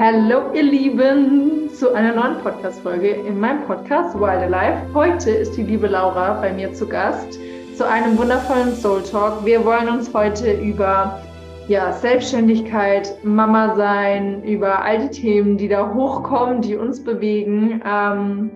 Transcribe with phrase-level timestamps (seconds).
[0.00, 4.94] Hallo ihr Lieben zu einer neuen Podcast-Folge in meinem Podcast Wild Alive.
[4.94, 7.36] Heute ist die liebe Laura bei mir zu Gast
[7.76, 9.44] zu einem wundervollen Soul Talk.
[9.44, 11.20] Wir wollen uns heute über
[11.66, 18.52] ja, Selbstständigkeit, Mama sein, über all die Themen, die da hochkommen, die uns bewegen, ähm,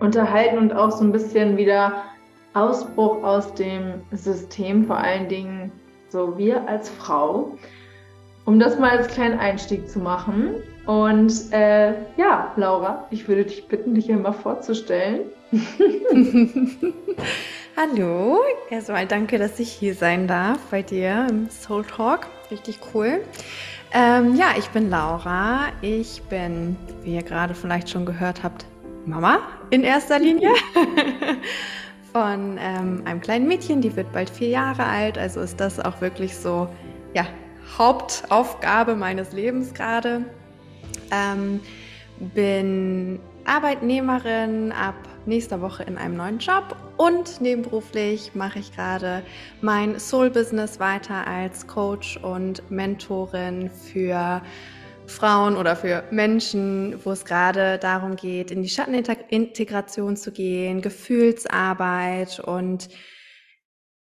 [0.00, 1.94] unterhalten und auch so ein bisschen wieder
[2.52, 5.72] Ausbruch aus dem System, vor allen Dingen
[6.10, 7.56] so wir als Frau
[8.48, 10.54] um das mal als kleinen Einstieg zu machen.
[10.86, 15.20] Und äh, ja, Laura, ich würde dich bitten, dich hier mal vorzustellen.
[17.76, 18.38] Hallo,
[18.70, 22.26] erstmal danke, dass ich hier sein darf bei dir im Soul Talk.
[22.50, 23.20] Richtig cool.
[23.92, 25.66] Ähm, ja, ich bin Laura.
[25.82, 28.64] Ich bin, wie ihr gerade vielleicht schon gehört habt,
[29.04, 30.52] Mama in erster Linie.
[32.14, 35.18] Von ähm, einem kleinen Mädchen, die wird bald vier Jahre alt.
[35.18, 36.66] Also ist das auch wirklich so,
[37.12, 37.26] ja,
[37.76, 40.24] Hauptaufgabe meines Lebens gerade.
[41.10, 41.60] Ähm,
[42.34, 44.94] bin Arbeitnehmerin ab
[45.26, 49.22] nächster Woche in einem neuen Job und nebenberuflich mache ich gerade
[49.60, 54.42] mein Soul-Business weiter als Coach und Mentorin für
[55.06, 62.40] Frauen oder für Menschen, wo es gerade darum geht, in die Schattenintegration zu gehen, Gefühlsarbeit
[62.40, 62.88] und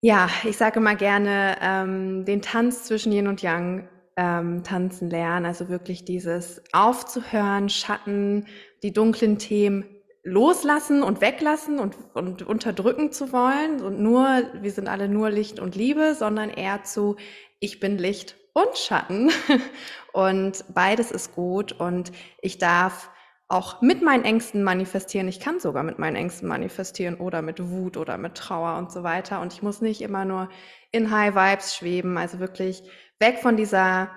[0.02, 5.46] ja, ich sage immer gerne, ähm, den Tanz zwischen Yin und Yang ähm, tanzen lernen.
[5.46, 8.48] Also wirklich dieses aufzuhören, Schatten,
[8.84, 9.86] die dunklen Themen
[10.24, 13.82] loslassen und weglassen und, und unterdrücken zu wollen.
[13.82, 17.16] Und nur, wir sind alle nur Licht und Liebe, sondern eher zu,
[17.60, 19.32] ich bin Licht und Schatten.
[20.14, 23.12] Und beides ist gut und ich darf
[23.50, 25.28] auch mit meinen Ängsten manifestieren.
[25.28, 29.04] Ich kann sogar mit meinen Ängsten manifestieren oder mit Wut oder mit Trauer und so
[29.04, 29.40] weiter.
[29.42, 30.50] Und ich muss nicht immer nur
[30.92, 32.84] in High Vibes schweben, also wirklich
[33.20, 34.12] weg von dieser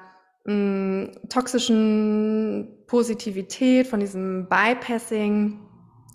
[0.45, 5.61] mh, mm, toxischen Positivität, von diesem Bypassing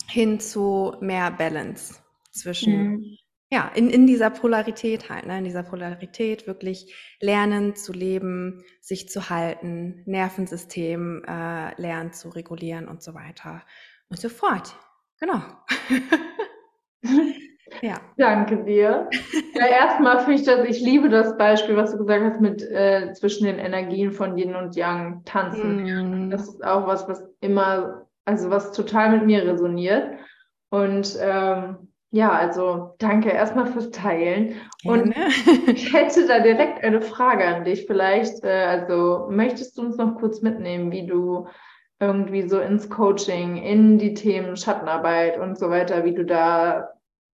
[0.08, 1.94] hin zu mehr Balance
[2.32, 3.16] zwischen mhm
[3.50, 5.38] ja, in, in dieser Polarität halt, ne?
[5.38, 12.88] in dieser Polarität wirklich lernen zu leben, sich zu halten, Nervensystem äh, lernen zu regulieren
[12.88, 13.62] und so weiter
[14.08, 14.74] und so fort.
[15.20, 15.42] Genau.
[17.82, 18.00] ja.
[18.16, 19.08] Danke dir.
[19.54, 23.12] Ja, erstmal finde ich das, ich liebe das Beispiel, was du gesagt hast mit äh,
[23.12, 26.26] zwischen den Energien von Yin und Yang tanzen.
[26.26, 26.30] Mm.
[26.30, 30.18] Das ist auch was, was immer, also was total mit mir resoniert.
[30.70, 34.54] Und ähm, ja, also danke erstmal fürs Teilen.
[34.84, 35.14] Und
[35.66, 37.86] ich hätte da direkt eine Frage an dich.
[37.86, 41.48] Vielleicht, äh, also möchtest du uns noch kurz mitnehmen, wie du
[41.98, 46.90] irgendwie so ins Coaching, in die Themen Schattenarbeit und so weiter, wie du da,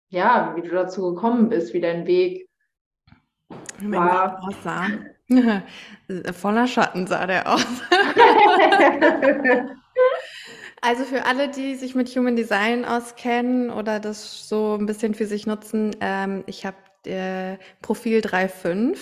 [0.09, 2.49] ja, wie du dazu gekommen bist, wie dein Weg
[3.81, 4.41] war.
[4.43, 4.87] Aussah.
[6.33, 7.65] Voller Schatten sah der aus.
[10.83, 15.27] Also für alle, die sich mit Human Design auskennen oder das so ein bisschen für
[15.27, 18.97] sich nutzen, ähm, ich habe äh, Profil 3.5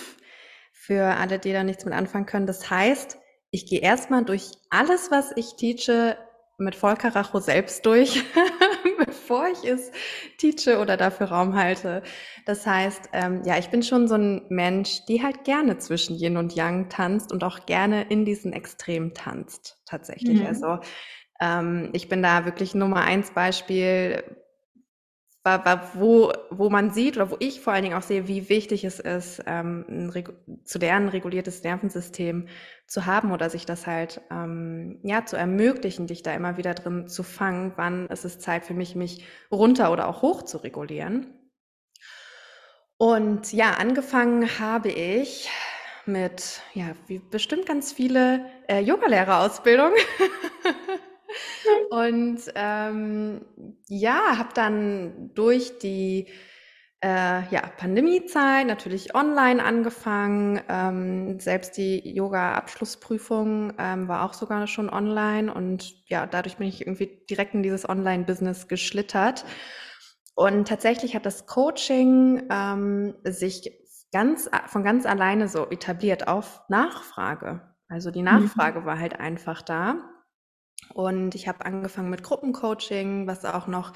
[0.73, 2.47] für alle, die da nichts mit anfangen können.
[2.47, 3.19] Das heißt,
[3.51, 6.17] ich gehe erstmal durch alles, was ich teache,
[6.61, 8.25] mit Volker Racho selbst durch,
[8.99, 9.93] bevor ich es
[10.39, 12.03] teache oder dafür Raum halte.
[12.47, 16.37] Das heißt, ähm, ja, ich bin schon so ein Mensch, die halt gerne zwischen Yin
[16.37, 20.41] und Yang tanzt und auch gerne in diesen Extremen tanzt, tatsächlich.
[20.41, 20.47] Mhm.
[20.47, 20.81] Also
[21.41, 24.25] ähm, ich bin da wirklich Nummer eins Beispiel,
[25.95, 29.01] wo, wo man sieht oder wo ich vor allen Dingen auch sehe, wie wichtig es
[29.01, 30.13] ist, ähm,
[30.65, 32.49] zu lernen, ein reguliertes Nervensystem
[32.87, 37.09] zu haben oder sich das halt ähm, ja zu ermöglichen, dich da immer wieder drin
[37.09, 41.35] zu fangen, wann ist es Zeit für mich, mich runter oder auch hoch zu regulieren.
[42.99, 45.49] Und ja, angefangen habe ich
[46.05, 49.93] mit, ja, wie bestimmt ganz viele äh, Yogalehrerausbildung.
[51.91, 53.41] Und ähm,
[53.89, 56.29] ja, habe dann durch die
[57.01, 60.61] äh, ja, Pandemiezeit natürlich online angefangen.
[60.69, 65.53] Ähm, selbst die Yoga-Abschlussprüfung ähm, war auch sogar schon online.
[65.53, 69.45] Und ja, dadurch bin ich irgendwie direkt in dieses Online-Business geschlittert.
[70.35, 73.73] Und tatsächlich hat das Coaching ähm, sich
[74.13, 77.61] ganz von ganz alleine so etabliert auf Nachfrage.
[77.89, 78.27] Also die mhm.
[78.27, 78.85] Nachfrage mhm.
[78.85, 79.97] war halt einfach da.
[80.95, 83.93] Und ich habe angefangen mit Gruppencoaching, was auch noch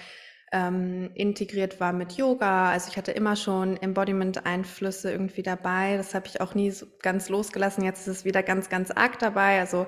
[0.52, 2.70] ähm, integriert war mit Yoga.
[2.70, 5.96] Also ich hatte immer schon Embodiment-Einflüsse irgendwie dabei.
[5.96, 7.84] Das habe ich auch nie so ganz losgelassen.
[7.84, 9.60] Jetzt ist es wieder ganz, ganz arg dabei.
[9.60, 9.86] Also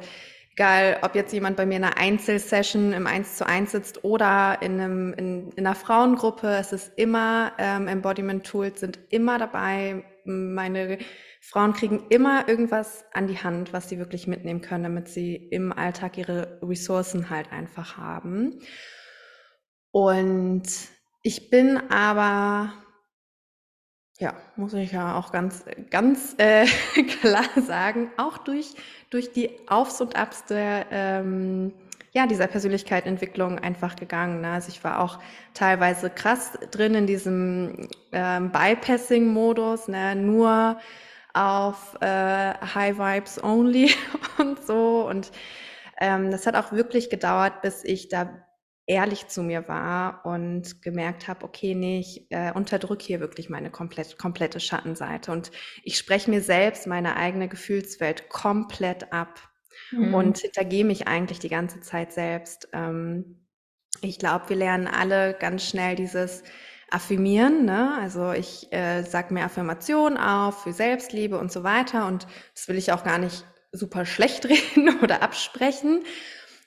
[0.52, 4.58] egal, ob jetzt jemand bei mir in einer Einzelsession im 1 zu 1 sitzt oder
[4.62, 10.02] in, einem, in, in einer Frauengruppe, es ist immer, ähm, Embodiment-Tools sind immer dabei.
[10.24, 10.98] meine
[11.46, 15.72] Frauen kriegen immer irgendwas an die Hand, was sie wirklich mitnehmen können, damit sie im
[15.72, 18.60] Alltag ihre Ressourcen halt einfach haben.
[19.90, 20.64] Und
[21.22, 22.72] ich bin aber,
[24.18, 26.64] ja, muss ich ja auch ganz, ganz äh,
[27.20, 28.74] klar sagen, auch durch,
[29.10, 31.74] durch die Aufs und Abs der, ähm,
[32.12, 34.40] ja, dieser Persönlichkeitsentwicklung einfach gegangen.
[34.40, 34.52] Ne?
[34.52, 35.18] Also ich war auch
[35.52, 40.16] teilweise krass drin in diesem ähm, Bypassing-Modus, ne?
[40.16, 40.78] nur
[41.34, 43.94] auf äh, High Vibes Only
[44.38, 45.06] und so.
[45.08, 45.30] Und
[46.00, 48.44] ähm, das hat auch wirklich gedauert, bis ich da
[48.86, 53.70] ehrlich zu mir war und gemerkt habe, okay, nee, ich äh, unterdrücke hier wirklich meine
[53.70, 55.50] komplett, komplette Schattenseite und
[55.84, 59.40] ich spreche mir selbst meine eigene Gefühlswelt komplett ab
[59.90, 60.12] mhm.
[60.14, 62.68] und hintergehe mich eigentlich die ganze Zeit selbst.
[62.74, 63.46] Ähm,
[64.02, 66.42] ich glaube, wir lernen alle ganz schnell dieses
[66.94, 67.98] Affirmieren, ne?
[68.00, 72.76] Also ich äh, sage mir Affirmationen auf für Selbstliebe und so weiter und das will
[72.76, 76.04] ich auch gar nicht super schlecht reden oder absprechen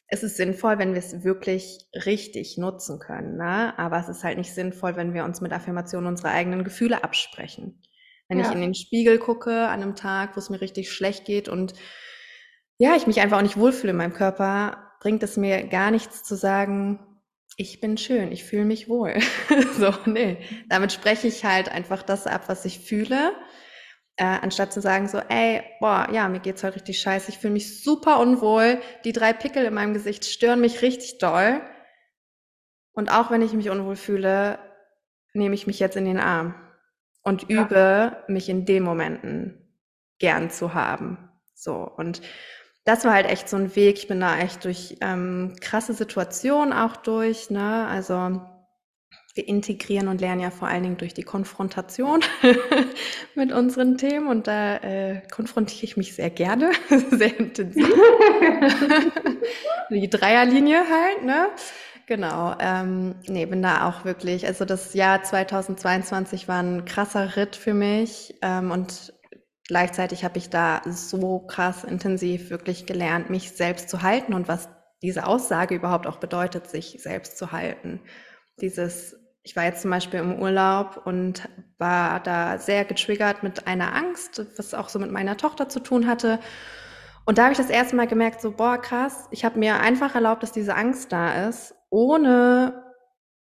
[0.08, 3.38] es ist sinnvoll, wenn wir es wirklich richtig nutzen können.
[3.38, 3.78] Ne?
[3.78, 7.82] Aber es ist halt nicht sinnvoll, wenn wir uns mit Affirmationen unsere eigenen Gefühle absprechen.
[8.30, 8.46] Wenn ja.
[8.46, 11.74] ich in den Spiegel gucke an einem Tag, wo es mir richtig schlecht geht und
[12.78, 16.24] ja, ich mich einfach auch nicht wohlfühle in meinem Körper, bringt es mir gar nichts
[16.24, 17.07] zu sagen,
[17.58, 19.16] ich bin schön, ich fühle mich wohl.
[19.78, 20.38] so, nee.
[20.70, 23.34] Damit spreche ich halt einfach das ab, was ich fühle
[24.18, 27.54] äh, anstatt zu sagen so, ey, boah, ja, mir geht's heute richtig scheiße, ich fühle
[27.54, 31.62] mich super unwohl, die drei Pickel in meinem Gesicht stören mich richtig doll.
[32.94, 34.58] Und auch wenn ich mich unwohl fühle,
[35.34, 36.56] nehme ich mich jetzt in den Arm
[37.22, 38.24] und übe, ja.
[38.28, 39.72] mich in den Momenten
[40.18, 41.30] gern zu haben.
[41.54, 42.22] So, und
[42.88, 43.98] das war halt echt so ein Weg.
[43.98, 47.86] Ich bin da echt durch ähm, krasse Situationen auch durch, ne?
[47.86, 48.40] Also
[49.34, 52.22] wir integrieren und lernen ja vor allen Dingen durch die Konfrontation
[53.36, 56.72] mit unseren Themen und da äh, konfrontiere ich mich sehr gerne,
[57.12, 57.94] sehr intensiv.
[59.90, 61.50] die Dreierlinie halt, ne?
[62.08, 62.56] Genau.
[62.58, 67.74] Ähm, nee, bin da auch wirklich, also das Jahr 2022 war ein krasser Ritt für
[67.74, 69.14] mich ähm, und
[69.68, 74.70] gleichzeitig habe ich da so krass intensiv wirklich gelernt, mich selbst zu halten und was
[75.02, 78.02] diese Aussage überhaupt auch bedeutet, sich selbst zu halten.
[78.60, 79.16] Dieses
[79.48, 81.48] ich war jetzt zum Beispiel im Urlaub und
[81.78, 86.06] war da sehr getriggert mit einer Angst, was auch so mit meiner Tochter zu tun
[86.06, 86.40] hatte.
[87.26, 90.16] Und da habe ich das erste Mal gemerkt, so, boah, krass, ich habe mir einfach
[90.16, 92.84] erlaubt, dass diese Angst da ist, ohne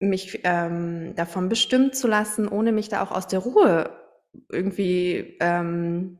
[0.00, 4.03] mich ähm, davon bestimmt zu lassen, ohne mich da auch aus der Ruhe
[4.50, 6.18] irgendwie ähm,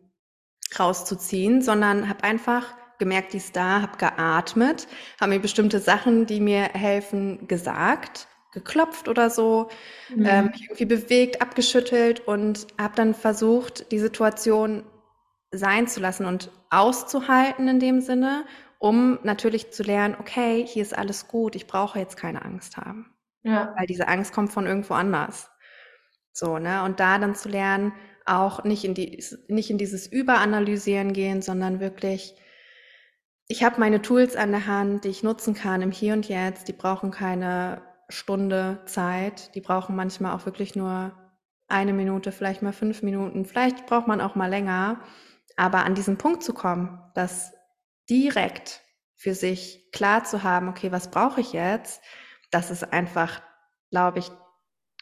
[0.79, 4.87] rauszuziehen, sondern habe einfach gemerkt, die ist da, habe geatmet,
[5.21, 9.69] habe mir bestimmte Sachen, die mir helfen, gesagt geklopft oder so,
[10.15, 10.27] mhm.
[10.27, 14.85] ähm, mich irgendwie bewegt, abgeschüttelt und habe dann versucht, die Situation
[15.51, 18.47] sein zu lassen und auszuhalten in dem Sinne,
[18.79, 23.13] um natürlich zu lernen, okay, hier ist alles gut, ich brauche jetzt keine Angst haben.
[23.43, 23.75] Ja.
[23.77, 25.51] Weil diese Angst kommt von irgendwo anders.
[26.35, 26.83] So, ne?
[26.83, 27.95] Und da dann zu lernen,
[28.27, 32.35] auch nicht in, die, nicht in dieses Überanalysieren gehen, sondern wirklich,
[33.49, 36.69] ich habe meine Tools an der Hand, die ich nutzen kann im Hier und Jetzt,
[36.69, 39.55] die brauchen keine Stunde Zeit.
[39.55, 41.13] Die brauchen manchmal auch wirklich nur
[41.69, 43.45] eine Minute, vielleicht mal fünf Minuten.
[43.45, 45.01] Vielleicht braucht man auch mal länger.
[45.57, 47.53] Aber an diesen Punkt zu kommen, das
[48.11, 48.83] direkt
[49.15, 52.03] für sich klar zu haben, okay, was brauche ich jetzt?
[52.51, 53.41] Das ist einfach,
[53.91, 54.31] glaube ich,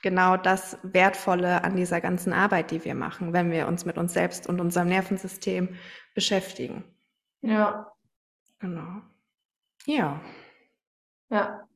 [0.03, 4.13] genau das Wertvolle an dieser ganzen Arbeit, die wir machen, wenn wir uns mit uns
[4.13, 5.77] selbst und unserem Nervensystem
[6.15, 6.85] beschäftigen.
[7.41, 7.93] Ja.
[8.59, 9.01] Genau.
[9.87, 10.21] Ja.
[11.31, 11.67] Ja.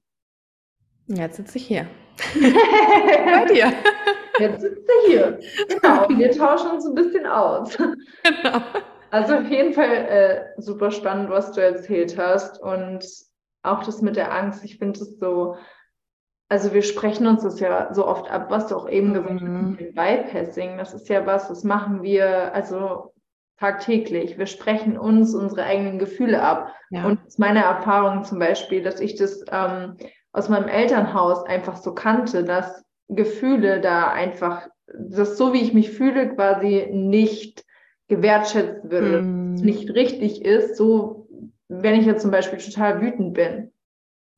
[1.07, 1.89] Jetzt sitze ich hier.
[2.35, 3.73] Bei dir.
[4.39, 5.39] Jetzt sitzt du hier.
[5.69, 6.09] Genau.
[6.09, 7.77] Wir tauschen uns ein bisschen aus.
[7.77, 8.63] Genau.
[9.11, 12.61] Also auf jeden Fall äh, super spannend, was du erzählt hast.
[12.61, 13.07] Und
[13.63, 15.57] auch das mit der Angst, ich finde es so,
[16.49, 19.43] also wir sprechen uns das ja so oft ab, was du auch eben gesagt hast,
[19.43, 19.77] mhm.
[19.79, 20.79] mit Bypassing.
[20.79, 23.13] Das ist ja was, das machen wir also
[23.59, 24.39] tagtäglich.
[24.39, 26.73] Wir sprechen uns unsere eigenen Gefühle ab.
[26.91, 27.07] Ja.
[27.07, 29.97] Und meine Erfahrung zum Beispiel, dass ich das ähm,
[30.33, 35.91] aus meinem Elternhaus einfach so kannte, dass Gefühle da einfach, dass so wie ich mich
[35.91, 37.65] fühle, quasi nicht
[38.09, 39.55] gewertschätzt wird, mm.
[39.55, 41.27] nicht richtig ist, so
[41.69, 43.73] wenn ich jetzt zum Beispiel total wütend bin.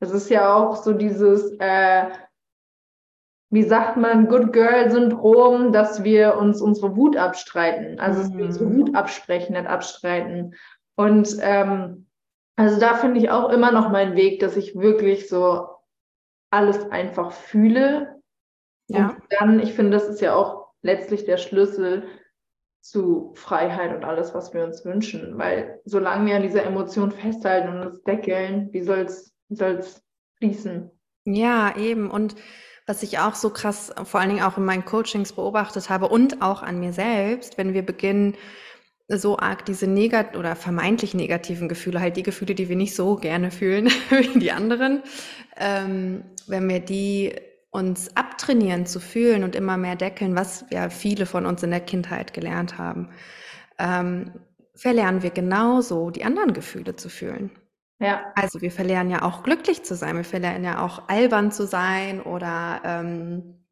[0.01, 2.11] Das ist ja auch so dieses, äh,
[3.51, 8.67] wie sagt man, Good Girl-Syndrom, dass wir uns unsere Wut abstreiten, also dass wir unsere
[8.67, 8.77] mm.
[8.79, 10.55] Wut absprechen, nicht abstreiten.
[10.97, 12.07] Und ähm,
[12.57, 15.69] also da finde ich auch immer noch meinen Weg, dass ich wirklich so
[16.51, 18.21] alles einfach fühle.
[18.89, 19.11] Ja.
[19.11, 22.05] Und dann, ich finde, das ist ja auch letztlich der Schlüssel,
[22.81, 25.37] zu Freiheit und alles, was wir uns wünschen.
[25.37, 30.03] Weil solange wir an dieser Emotion festhalten und es deckeln, wie soll es wie soll's
[30.39, 30.91] fließen?
[31.25, 32.11] Ja, eben.
[32.11, 32.37] Und
[32.87, 36.41] was ich auch so krass, vor allen Dingen auch in meinen Coachings beobachtet habe und
[36.41, 38.35] auch an mir selbst, wenn wir beginnen,
[39.09, 43.17] so arg diese negat oder vermeintlich negativen Gefühle, halt die Gefühle, die wir nicht so
[43.17, 45.03] gerne fühlen wie die anderen,
[45.57, 47.35] ähm, wenn wir die
[47.71, 51.81] uns abtrainieren zu fühlen und immer mehr deckeln, was ja viele von uns in der
[51.81, 53.11] Kindheit gelernt haben,
[53.79, 54.33] ähm,
[54.75, 57.51] verlernen wir genauso die anderen Gefühle zu fühlen.
[58.01, 58.33] Ja.
[58.35, 62.23] Also wir verlernen ja auch glücklich zu sein, wir verlernen ja auch albern zu sein
[62.23, 63.65] oder, ähm,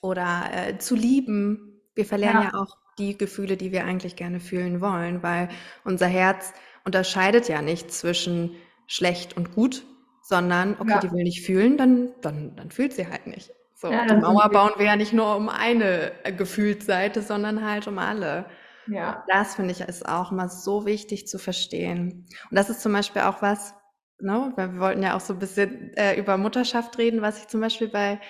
[0.00, 1.82] oder äh, zu lieben.
[1.94, 2.50] Wir verlernen ja.
[2.52, 5.48] ja auch die Gefühle, die wir eigentlich gerne fühlen wollen, weil
[5.84, 6.52] unser Herz
[6.84, 8.54] unterscheidet ja nicht zwischen
[8.86, 9.84] schlecht und gut,
[10.22, 11.00] sondern okay, ja.
[11.00, 13.50] die will nicht fühlen, dann, dann, dann fühlt sie halt nicht.
[13.74, 17.86] So, ja, die Mauer bauen wir ja nicht nur um eine äh, Gefühlsseite, sondern halt
[17.86, 18.46] um alle.
[18.88, 19.24] Ja.
[19.28, 22.26] Das finde ich ist auch mal so wichtig zu verstehen.
[22.50, 23.74] Und das ist zum Beispiel auch was,
[24.20, 27.48] ne, weil wir wollten ja auch so ein bisschen äh, über Mutterschaft reden, was ich
[27.48, 28.20] zum Beispiel bei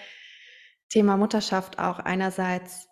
[0.89, 2.89] Thema Mutterschaft auch einerseits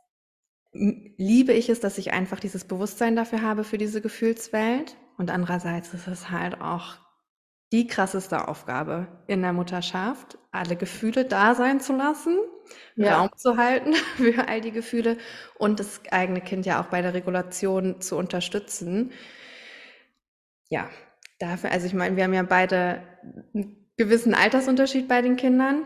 [0.74, 4.96] liebe ich es, dass ich einfach dieses Bewusstsein dafür habe, für diese Gefühlswelt.
[5.16, 6.96] Und andererseits ist es halt auch
[7.74, 12.38] die krasseste Aufgabe in der Mutterschaft, alle Gefühle da sein zu lassen,
[12.94, 13.18] ja.
[13.18, 15.18] Raum zu halten für all die Gefühle
[15.58, 19.10] und das eigene Kind ja auch bei der Regulation zu unterstützen.
[20.68, 20.88] Ja,
[21.40, 23.02] dafür, also ich meine, wir haben ja beide
[23.52, 25.82] einen gewissen Altersunterschied bei den Kindern.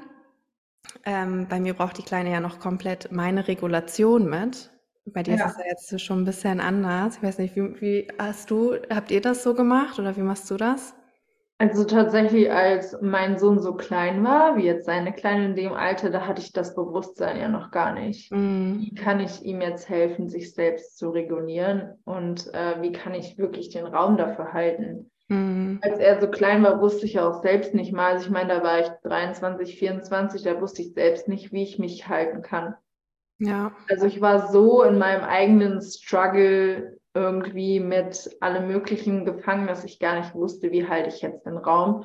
[1.07, 4.71] Ähm, bei mir braucht die Kleine ja noch komplett meine Regulation mit.
[5.07, 5.47] Bei dir ja.
[5.47, 7.17] ist es ja jetzt schon ein bisschen anders.
[7.17, 10.51] Ich weiß nicht, wie, wie hast du, habt ihr das so gemacht oder wie machst
[10.51, 10.95] du das?
[11.61, 16.09] Also tatsächlich, als mein Sohn so klein war, wie jetzt seine Kleine in dem Alter,
[16.09, 18.31] da hatte ich das Bewusstsein ja noch gar nicht.
[18.31, 18.79] Mm.
[18.79, 23.39] Wie kann ich ihm jetzt helfen, sich selbst zu regulieren und äh, wie kann ich
[23.39, 25.11] wirklich den Raum dafür halten?
[25.27, 25.79] Mm.
[25.83, 28.13] Als er so klein war, wusste ich auch selbst nicht mal.
[28.13, 31.81] Also ich meine, da war ich 23, 24, da wusste ich selbst nicht, wie ich
[31.81, 32.77] mich halten kann.
[33.41, 33.73] Ja.
[33.89, 39.99] Also ich war so in meinem eigenen Struggle irgendwie mit allem Möglichen gefangen, dass ich
[39.99, 42.05] gar nicht wusste, wie halte ich jetzt den Raum.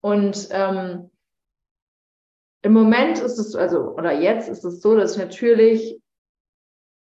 [0.00, 1.10] Und ähm,
[2.62, 6.00] im Moment ist es, also, oder jetzt ist es so, dass ich natürlich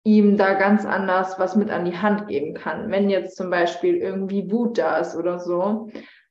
[0.03, 2.91] ihm da ganz anders was mit an die Hand geben kann.
[2.91, 5.89] Wenn jetzt zum Beispiel irgendwie Wut da ist oder so.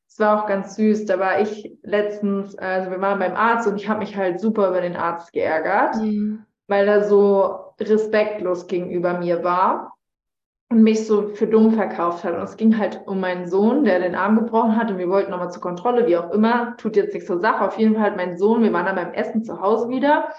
[0.09, 1.05] Es war auch ganz süß.
[1.05, 4.69] Da war ich letztens, also wir waren beim Arzt und ich habe mich halt super
[4.69, 6.47] über den Arzt geärgert, mhm.
[6.69, 9.96] weil er so respektlos gegenüber mir war
[10.69, 12.35] und mich so für dumm verkauft hat.
[12.35, 15.31] Und es ging halt um meinen Sohn, der den Arm gebrochen hat und wir wollten
[15.31, 17.65] nochmal zur Kontrolle, wie auch immer, tut jetzt nichts zur Sache.
[17.65, 20.33] Auf jeden Fall hat mein Sohn, wir waren dann beim Essen zu Hause wieder.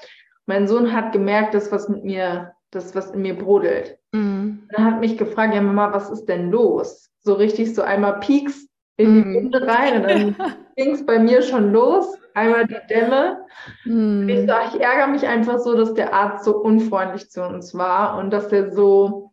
[0.46, 3.98] Mein Sohn hat gemerkt, dass was mit mir, das was in mir brodelt.
[4.12, 4.67] Mhm.
[4.69, 7.10] Er hat mich gefragt, ja Mama, was ist denn los?
[7.22, 8.67] So richtig so einmal Pieks
[8.98, 9.36] in die mhm.
[9.36, 10.36] Wunde rein und dann
[10.75, 12.17] ging es bei mir schon los.
[12.34, 13.46] Einmal die Dämme.
[13.86, 14.29] Mm.
[14.29, 18.19] Ich, so, ich ärgere mich einfach so, dass der Arzt so unfreundlich zu uns war
[18.19, 19.31] und dass er so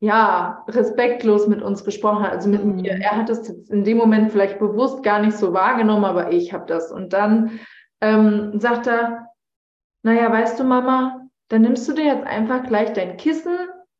[0.00, 2.76] ja, respektlos mit uns gesprochen hat, also mit mhm.
[2.76, 2.92] mir.
[2.92, 6.52] Er hat das jetzt in dem Moment vielleicht bewusst gar nicht so wahrgenommen, aber ich
[6.52, 6.90] habe das.
[6.90, 7.60] Und dann
[8.00, 9.26] ähm, sagt er,
[10.02, 13.54] naja, weißt du, Mama, dann nimmst du dir jetzt einfach gleich dein Kissen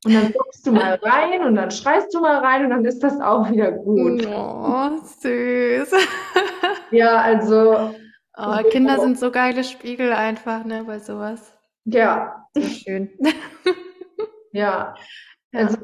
[0.07, 3.01] und dann guckst du mal rein und dann schreist du mal rein und dann ist
[3.01, 4.27] das auch wieder gut.
[4.27, 5.93] Oh, süß.
[6.93, 7.95] ja, also.
[8.39, 11.55] Oh, Kinder sind so geile Spiegel einfach, ne, bei sowas.
[11.85, 12.47] Ja.
[12.55, 13.11] So schön.
[14.53, 14.95] ja.
[15.53, 15.77] Also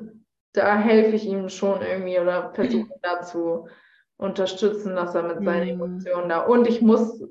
[0.52, 3.68] da helfe ich ihm schon irgendwie oder versuche dazu
[4.16, 5.82] unterstützen, dass er mit seinen mhm.
[5.82, 6.40] Emotionen da.
[6.40, 7.22] Und ich muss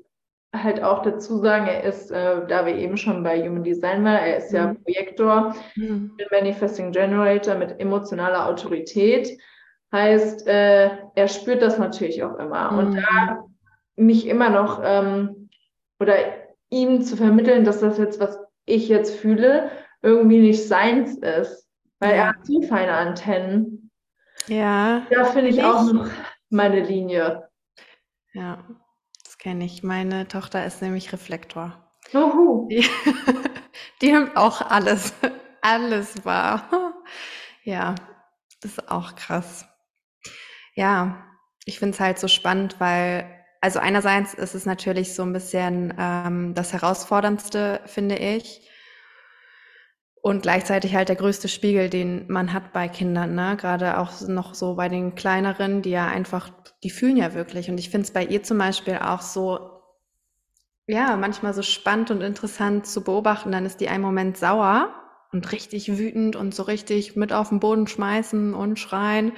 [0.54, 4.18] halt auch dazu sagen, er ist, äh, da wir eben schon bei Human Design waren,
[4.18, 4.82] er ist ja mhm.
[4.82, 6.16] Projektor, mhm.
[6.30, 9.36] Manifesting Generator mit emotionaler Autorität.
[9.92, 12.70] Heißt, äh, er spürt das natürlich auch immer.
[12.70, 12.78] Mhm.
[12.78, 13.44] Und da
[13.96, 15.48] mich immer noch ähm,
[15.98, 16.14] oder
[16.70, 19.70] ihm zu vermitteln, dass das jetzt, was ich jetzt fühle,
[20.02, 21.65] irgendwie nicht seins ist
[21.98, 22.16] weil ja.
[22.16, 23.90] er hat so feine Antennen.
[24.46, 25.06] Ja.
[25.10, 26.10] Da finde ich, auch noch
[26.50, 27.48] meine Linie.
[28.32, 28.64] Ja,
[29.24, 29.82] das kenne ich.
[29.82, 31.90] Meine Tochter ist nämlich Reflektor.
[32.12, 32.68] Uhu.
[32.68, 32.86] Die,
[34.02, 35.14] die nimmt auch alles,
[35.62, 36.94] alles wahr.
[37.64, 37.94] Ja,
[38.62, 39.66] ist auch krass.
[40.74, 41.24] Ja,
[41.64, 43.28] ich finde es halt so spannend, weil,
[43.60, 48.68] also einerseits ist es natürlich so ein bisschen ähm, das Herausforderndste, finde ich,
[50.26, 53.56] und gleichzeitig halt der größte Spiegel, den man hat bei Kindern, ne?
[53.56, 56.50] Gerade auch noch so bei den kleineren, die ja einfach,
[56.82, 57.70] die fühlen ja wirklich.
[57.70, 59.84] Und ich finde es bei ihr zum Beispiel auch so,
[60.88, 63.52] ja, manchmal so spannend und interessant zu beobachten.
[63.52, 64.92] Dann ist die einen Moment sauer
[65.30, 69.30] und richtig wütend und so richtig mit auf den Boden schmeißen und schreien.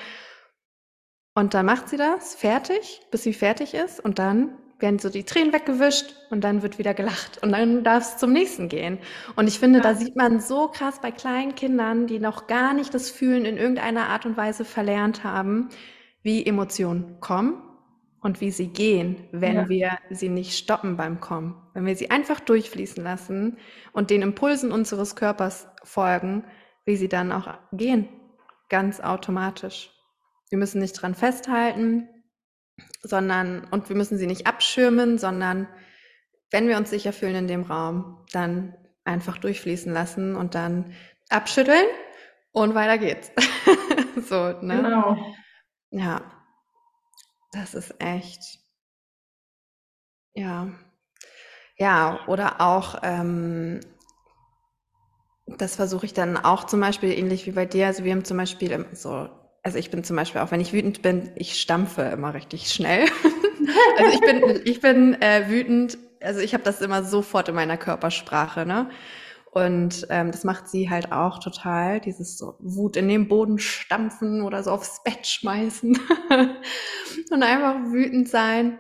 [1.35, 5.25] Und dann macht sie das fertig, bis sie fertig ist und dann werden so die
[5.25, 8.99] Tränen weggewischt und dann wird wieder gelacht und dann darf es zum nächsten gehen.
[9.37, 9.83] Und ich finde, ja.
[9.83, 13.57] da sieht man so krass bei kleinen Kindern, die noch gar nicht das Fühlen in
[13.57, 15.69] irgendeiner Art und Weise verlernt haben,
[16.23, 17.63] wie Emotionen kommen
[18.21, 19.69] und wie sie gehen, wenn ja.
[19.69, 21.61] wir sie nicht stoppen beim Kommen.
[21.75, 23.59] Wenn wir sie einfach durchfließen lassen
[23.93, 26.45] und den Impulsen unseres Körpers folgen,
[26.85, 28.09] wie sie dann auch gehen,
[28.69, 29.91] ganz automatisch.
[30.51, 32.09] Wir müssen nicht dran festhalten,
[33.03, 35.69] sondern, und wir müssen sie nicht abschirmen, sondern
[36.51, 40.93] wenn wir uns sicher fühlen in dem Raum, dann einfach durchfließen lassen und dann
[41.29, 41.87] abschütteln
[42.53, 43.31] und weiter geht's.
[44.29, 44.83] so, ne?
[44.83, 45.17] Genau.
[45.91, 46.23] Ja.
[47.53, 48.59] Das ist echt.
[50.35, 50.69] Ja.
[51.77, 53.81] Ja, oder auch, ähm,
[55.47, 57.87] das versuche ich dann auch zum Beispiel ähnlich wie bei dir.
[57.87, 59.29] Also wir haben zum Beispiel so
[59.69, 63.05] also ich bin zum Beispiel auch, wenn ich wütend bin, ich stampfe immer richtig schnell.
[63.99, 67.77] also ich bin, ich bin äh, wütend, also ich habe das immer sofort in meiner
[67.77, 68.89] Körpersprache, ne?
[69.51, 74.41] Und ähm, das macht sie halt auch total, dieses so Wut in den Boden stampfen
[74.41, 75.99] oder so aufs Bett schmeißen
[77.31, 78.79] und einfach wütend sein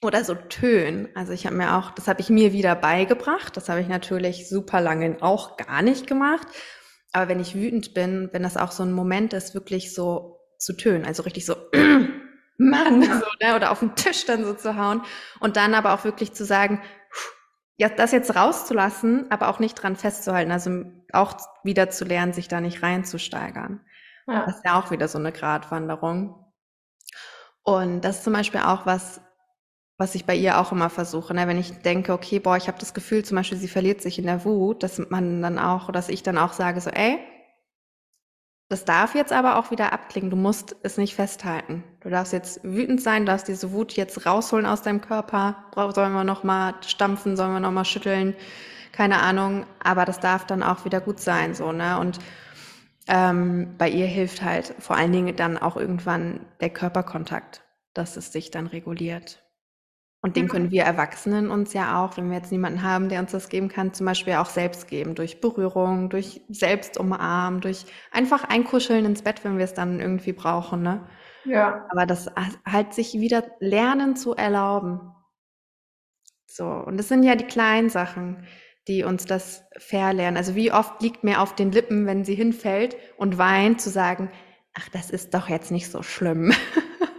[0.00, 1.10] oder so tönen.
[1.14, 3.54] Also ich habe mir auch, das habe ich mir wieder beigebracht.
[3.54, 6.46] Das habe ich natürlich super lange auch gar nicht gemacht.
[7.16, 10.74] Aber wenn ich wütend bin, wenn das auch so ein Moment ist, wirklich so zu
[10.74, 11.56] tönen, also richtig so,
[12.58, 13.56] Mann, so, ne?
[13.56, 15.00] oder auf den Tisch dann so zu hauen
[15.40, 16.82] und dann aber auch wirklich zu sagen,
[17.78, 22.48] ja, das jetzt rauszulassen, aber auch nicht dran festzuhalten, also auch wieder zu lernen, sich
[22.48, 23.80] da nicht reinzusteigern.
[24.26, 24.44] Ja.
[24.44, 26.52] Das ist ja auch wieder so eine Gratwanderung.
[27.62, 29.22] Und das ist zum Beispiel auch was,
[29.98, 31.48] was ich bei ihr auch immer versuche, ne?
[31.48, 34.26] wenn ich denke, okay, boah, ich habe das Gefühl, zum Beispiel, sie verliert sich in
[34.26, 37.18] der Wut, dass man dann auch, dass ich dann auch sage, so, ey,
[38.68, 40.28] das darf jetzt aber auch wieder abklingen.
[40.28, 41.84] Du musst es nicht festhalten.
[42.00, 45.64] Du darfst jetzt wütend sein, du darfst diese Wut jetzt rausholen aus deinem Körper.
[45.94, 48.34] Sollen wir noch mal stampfen, sollen wir noch mal schütteln?
[48.90, 49.66] Keine Ahnung.
[49.82, 52.00] Aber das darf dann auch wieder gut sein, so ne.
[52.00, 52.18] Und
[53.06, 57.62] ähm, bei ihr hilft halt vor allen Dingen dann auch irgendwann der Körperkontakt,
[57.94, 59.45] dass es sich dann reguliert.
[60.26, 63.30] Und den können wir Erwachsenen uns ja auch, wenn wir jetzt niemanden haben, der uns
[63.30, 68.42] das geben kann, zum Beispiel auch selbst geben, durch Berührung, durch selbst umarmen, durch einfach
[68.42, 71.06] einkuscheln ins Bett, wenn wir es dann irgendwie brauchen, ne?
[71.44, 71.86] Ja.
[71.90, 72.28] Aber das
[72.68, 75.14] halt sich wieder lernen zu erlauben.
[76.48, 76.66] So.
[76.66, 78.48] Und das sind ja die kleinen Sachen,
[78.88, 80.36] die uns das verlernen.
[80.36, 84.32] Also wie oft liegt mir auf den Lippen, wenn sie hinfällt und weint, zu sagen,
[84.74, 86.52] ach, das ist doch jetzt nicht so schlimm.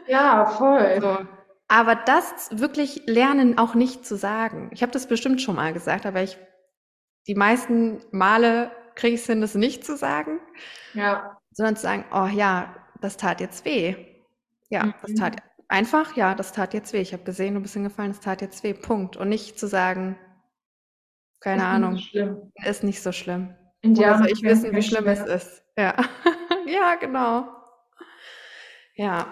[0.08, 1.00] Ja, voll.
[1.00, 1.37] So.
[1.68, 4.70] Aber das wirklich lernen auch nicht zu sagen.
[4.74, 6.38] Ich habe das bestimmt schon mal gesagt, aber ich
[7.28, 10.40] die meisten Male kriege ich es hin, das nicht zu sagen.
[10.94, 11.38] Ja.
[11.52, 13.96] Sondern zu sagen, oh ja, das tat jetzt weh.
[14.70, 14.94] Ja, mhm.
[15.02, 15.36] das tat
[15.68, 17.02] einfach, ja, das tat jetzt weh.
[17.02, 18.74] Ich habe gesehen, du bist hingefallen, das tat jetzt weh.
[18.74, 19.18] Punkt.
[19.18, 20.18] Und nicht zu sagen,
[21.42, 23.56] keine ist Ahnung, nicht ist nicht so schlimm.
[23.86, 25.64] Oder soll ich wissen, wie schlimm es ist?
[25.78, 25.96] Ja.
[26.66, 27.48] ja, genau.
[28.96, 29.28] Ja.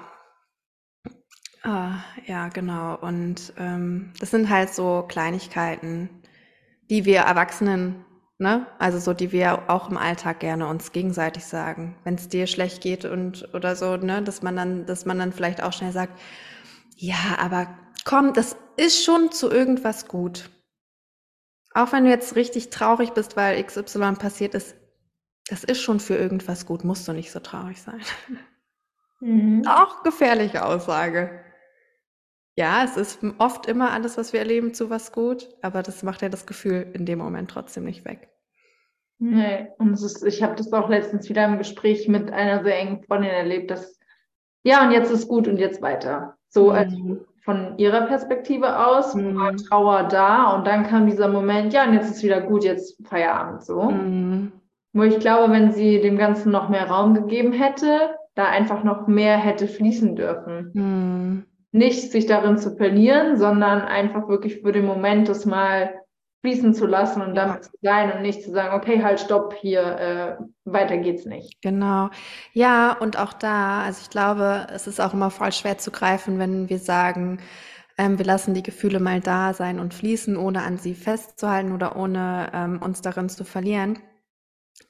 [1.66, 2.96] Ah, ja, genau.
[2.96, 6.10] Und ähm, das sind halt so Kleinigkeiten,
[6.92, 8.06] die wir Erwachsenen,
[8.38, 11.96] ne, also so, die wir auch im Alltag gerne uns gegenseitig sagen.
[12.04, 15.34] Wenn es dir schlecht geht und oder so, ne, dass man dann, dass man dann
[15.34, 16.20] vielleicht auch schnell sagt,
[16.98, 17.76] ja, aber
[18.06, 20.52] komm, das ist schon zu irgendwas gut.
[21.74, 24.76] Auch wenn du jetzt richtig traurig bist, weil XY passiert ist,
[25.48, 28.02] das ist schon für irgendwas gut, musst du nicht so traurig sein.
[29.22, 29.66] Mhm.
[29.68, 31.45] Auch gefährliche Aussage.
[32.58, 36.22] Ja, es ist oft immer alles, was wir erleben, zu was gut, aber das macht
[36.22, 38.30] ja das Gefühl in dem Moment trotzdem nicht weg.
[39.18, 42.80] Nee, und es ist, ich habe das auch letztens wieder im Gespräch mit einer sehr
[42.80, 44.00] engen Freundin erlebt, dass
[44.64, 46.38] ja, und jetzt ist gut und jetzt weiter.
[46.48, 46.72] So mhm.
[46.72, 49.38] also von ihrer Perspektive aus mhm.
[49.38, 53.06] war Trauer da und dann kam dieser Moment, ja, und jetzt ist wieder gut, jetzt
[53.08, 53.84] Feierabend so.
[53.84, 54.52] Mhm.
[54.92, 59.08] Wo ich glaube, wenn sie dem Ganzen noch mehr Raum gegeben hätte, da einfach noch
[59.08, 60.72] mehr hätte fließen dürfen.
[61.76, 65.94] Nicht sich darin zu verlieren, sondern einfach wirklich für den Moment das mal
[66.40, 69.82] fließen zu lassen und damit zu sein und nicht zu sagen, okay, halt, stopp, hier,
[69.82, 71.62] äh, weiter geht's nicht.
[71.62, 72.12] Genau.
[72.54, 76.40] Ja, und auch da, also ich glaube, es ist auch immer voll schwer zu greifen,
[76.40, 77.40] wenn wir sagen,
[77.98, 81.98] ähm, wir lassen die Gefühle mal da sein und fließen, ohne an sie festzuhalten oder
[81.98, 84.00] ohne ähm, uns darin zu verlieren.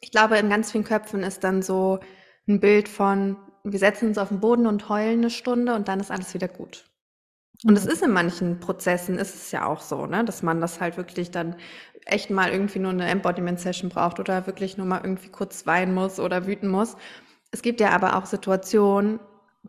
[0.01, 1.99] Ich glaube, in ganz vielen Köpfen ist dann so
[2.47, 5.99] ein Bild von, wir setzen uns auf den Boden und heulen eine Stunde und dann
[5.99, 6.85] ist alles wieder gut.
[7.63, 10.79] Und es ist in manchen Prozessen ist es ja auch so, ne, dass man das
[10.79, 11.55] halt wirklich dann
[12.05, 16.19] echt mal irgendwie nur eine Embodiment-Session braucht oder wirklich nur mal irgendwie kurz weinen muss
[16.19, 16.95] oder wüten muss.
[17.51, 19.19] Es gibt ja aber auch Situationen,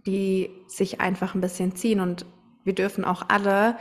[0.06, 2.26] die sich einfach ein bisschen ziehen und
[2.64, 3.76] wir dürfen auch alle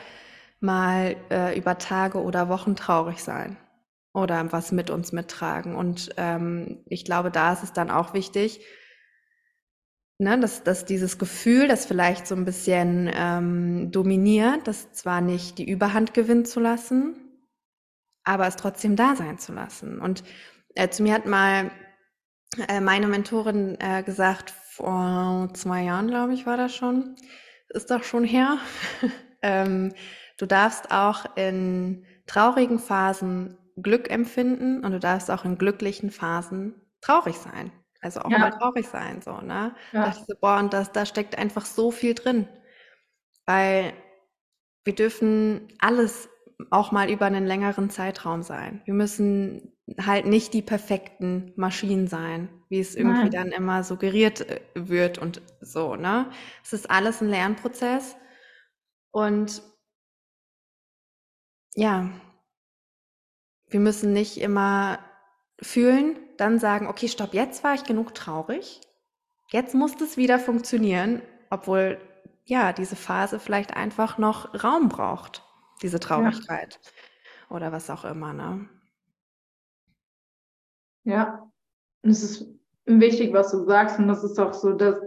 [0.61, 3.57] mal äh, über Tage oder Wochen traurig sein
[4.13, 5.75] oder was mit uns mittragen.
[5.75, 8.61] Und ähm, ich glaube, da ist es dann auch wichtig,
[10.17, 15.57] ne, dass, dass dieses Gefühl, das vielleicht so ein bisschen ähm, dominiert, das zwar nicht
[15.57, 17.15] die Überhand gewinnen zu lassen,
[18.23, 19.99] aber es trotzdem da sein zu lassen.
[19.99, 20.23] Und
[20.75, 21.71] äh, zu mir hat mal
[22.67, 27.15] äh, meine Mentorin äh, gesagt, vor zwei Jahren, glaube ich, war das schon,
[27.69, 28.57] ist doch schon her,
[29.41, 29.93] ähm,
[30.37, 36.75] du darfst auch in traurigen Phasen Glück empfinden und du darfst auch in glücklichen Phasen
[37.01, 37.71] traurig sein.
[38.05, 38.37] Also auch ja.
[38.37, 39.75] mal traurig sein, so, ne?
[39.91, 40.03] Ja.
[40.03, 42.47] Da dachte so, boah, und das, da steckt einfach so viel drin.
[43.47, 43.93] Weil
[44.83, 46.29] wir dürfen alles
[46.69, 48.83] auch mal über einen längeren Zeitraum sein.
[48.85, 53.31] Wir müssen halt nicht die perfekten Maschinen sein, wie es irgendwie Nein.
[53.31, 56.29] dann immer suggeriert äh, wird und so, ne?
[56.63, 58.15] Es ist alles ein Lernprozess
[59.09, 59.63] und
[61.73, 62.09] ja,
[63.67, 64.99] wir müssen nicht immer
[65.59, 68.81] fühlen, dann sagen, okay, stopp, jetzt war ich genug traurig.
[69.49, 71.99] Jetzt muss es wieder funktionieren, obwohl
[72.45, 75.43] ja, diese Phase vielleicht einfach noch Raum braucht,
[75.81, 77.55] diese Traurigkeit ja.
[77.55, 78.69] oder was auch immer, ne?
[81.03, 81.51] Ja,
[82.01, 82.47] es ist
[82.85, 84.99] wichtig, was du sagst, und das ist auch so, dass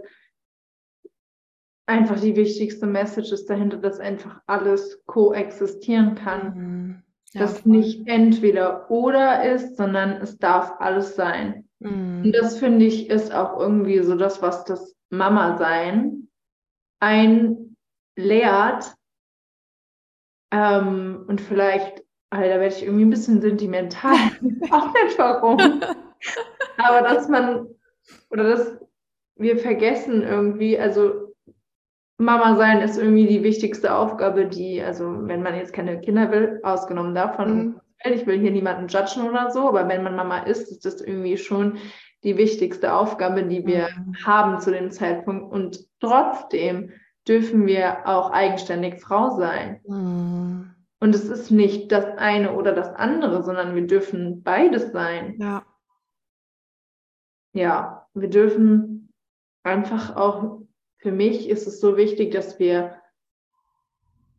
[1.85, 6.53] einfach die wichtigste Message ist dahinter, dass einfach alles koexistieren kann.
[6.55, 7.03] Mhm.
[7.33, 7.71] Ja, dass voll.
[7.71, 11.69] nicht entweder oder ist, sondern es darf alles sein.
[11.79, 12.23] Mhm.
[12.25, 16.27] Und das finde ich ist auch irgendwie so das, was das Mama-Sein
[16.99, 18.95] einlehrt.
[20.51, 24.15] Ähm, und vielleicht, also da werde ich irgendwie ein bisschen sentimental,
[24.71, 25.59] auch nicht warum.
[26.77, 27.67] Aber dass man,
[28.29, 28.77] oder dass
[29.35, 31.18] wir vergessen irgendwie, also
[32.19, 36.59] Mama sein ist irgendwie die wichtigste Aufgabe, die, also wenn man jetzt keine Kinder will,
[36.63, 37.81] ausgenommen davon, mhm.
[38.03, 41.37] ich will hier niemanden judgen oder so, aber wenn man Mama ist, ist das irgendwie
[41.37, 41.77] schon
[42.25, 44.15] die wichtigste Aufgabe, die wir mhm.
[44.25, 45.53] haben zu dem Zeitpunkt.
[45.53, 46.91] Und trotzdem
[47.25, 49.79] dürfen wir auch eigenständig Frau sein.
[49.87, 50.71] Mhm.
[50.99, 55.35] Und es ist nicht das eine oder das andere, sondern wir dürfen beides sein.
[55.39, 55.65] Ja.
[57.53, 59.13] Ja, wir dürfen
[59.63, 60.59] einfach auch
[60.99, 63.01] für mich ist es so wichtig, dass wir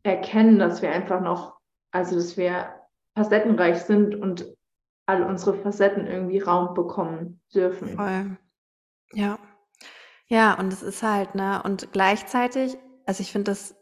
[0.03, 1.59] erkennen, dass wir einfach noch,
[1.91, 2.75] also dass wir
[3.17, 4.55] facettenreich sind und
[5.07, 7.89] alle unsere Facetten irgendwie Raum bekommen dürfen.
[7.89, 8.37] Voll.
[9.13, 9.39] Ja.
[10.29, 13.75] Ja, und es ist halt, ne, und gleichzeitig, also ich finde das,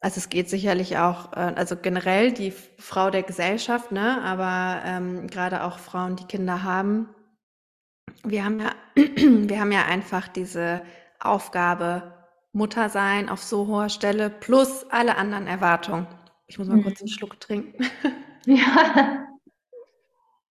[0.00, 5.26] also es geht sicherlich auch, äh, also generell die Frau der Gesellschaft, ne, aber ähm,
[5.26, 7.08] gerade auch Frauen, die Kinder haben,
[8.22, 10.82] wir haben ja, wir haben ja einfach diese
[11.20, 12.14] Aufgabe,
[12.52, 16.06] Mutter sein auf so hoher Stelle, plus alle anderen Erwartungen.
[16.46, 16.82] Ich muss mal mhm.
[16.82, 17.84] kurz einen Schluck trinken.
[18.46, 19.26] Ja.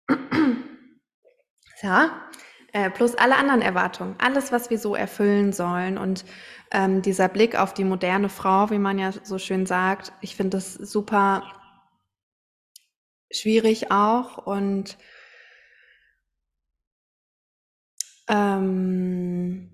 [1.83, 2.31] Ja,
[2.73, 5.99] äh, plus alle anderen Erwartungen, alles, was wir so erfüllen sollen.
[5.99, 6.25] Und
[6.71, 10.57] ähm, dieser Blick auf die moderne Frau, wie man ja so schön sagt, ich finde
[10.57, 11.43] das super
[13.31, 14.39] schwierig auch.
[14.39, 14.97] Und
[18.29, 19.74] ähm,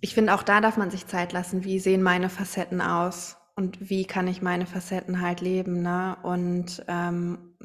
[0.00, 1.64] ich finde, auch da darf man sich Zeit lassen.
[1.64, 3.36] Wie sehen meine Facetten aus?
[3.54, 5.82] Und wie kann ich meine Facetten halt leben?
[5.82, 6.16] Ne?
[6.22, 7.56] Und ähm,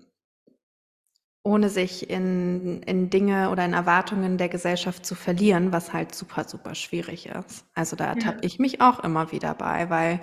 [1.43, 6.43] ohne sich in, in Dinge oder in Erwartungen der Gesellschaft zu verlieren, was halt super,
[6.43, 7.65] super schwierig ist.
[7.73, 8.43] Also da ertappe ja.
[8.43, 10.21] ich mich auch immer wieder bei, weil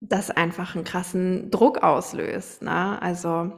[0.00, 2.62] das einfach einen krassen Druck auslöst.
[2.62, 3.02] Ne?
[3.02, 3.52] Also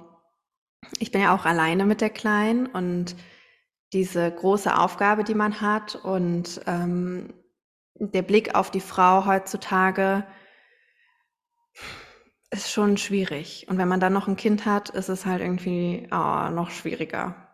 [0.98, 3.14] ich bin ja auch alleine mit der Kleinen und
[3.92, 7.34] diese große Aufgabe, die man hat und ähm,
[7.94, 10.24] der Blick auf die Frau heutzutage
[12.50, 13.66] ist schon schwierig.
[13.68, 17.48] Und wenn man dann noch ein Kind hat, ist es halt irgendwie oh, noch schwieriger.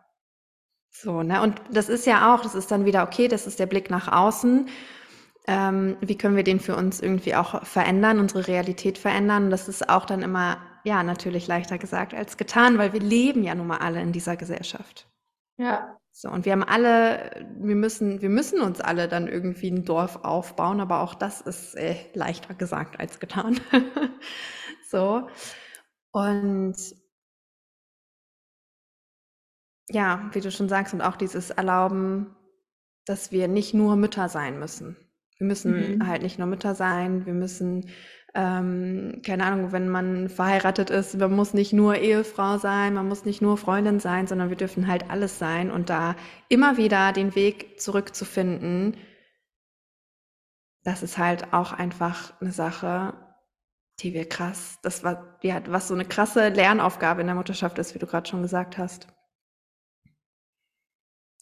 [0.89, 1.41] So, ne?
[1.41, 4.11] Und das ist ja auch, das ist dann wieder okay, das ist der Blick nach
[4.11, 4.67] außen.
[5.47, 9.49] Ähm, wie können wir den für uns irgendwie auch verändern, unsere Realität verändern?
[9.49, 13.53] Das ist auch dann immer, ja, natürlich leichter gesagt als getan, weil wir leben ja
[13.53, 15.07] nun mal alle in dieser Gesellschaft.
[15.57, 19.85] Ja, so, und wir haben alle, wir müssen, wir müssen uns alle dann irgendwie ein
[19.85, 23.59] Dorf aufbauen, aber auch das ist äh, leichter gesagt als getan.
[24.89, 25.29] so.
[26.09, 26.75] Und
[29.89, 32.35] ja, wie du schon sagst, und auch dieses Erlauben,
[33.05, 34.97] dass wir nicht nur Mütter sein müssen.
[35.37, 36.07] Wir müssen mhm.
[36.07, 37.91] halt nicht nur Mütter sein, wir müssen,
[38.35, 43.25] ähm, keine Ahnung, wenn man verheiratet ist, man muss nicht nur Ehefrau sein, man muss
[43.25, 46.15] nicht nur Freundin sein, sondern wir dürfen halt alles sein und da
[46.49, 48.97] immer wieder den Weg zurückzufinden,
[50.83, 53.13] das ist halt auch einfach eine Sache,
[53.99, 57.95] die wir krass, das war, ja, was so eine krasse Lernaufgabe in der Mutterschaft ist,
[57.95, 59.07] wie du gerade schon gesagt hast.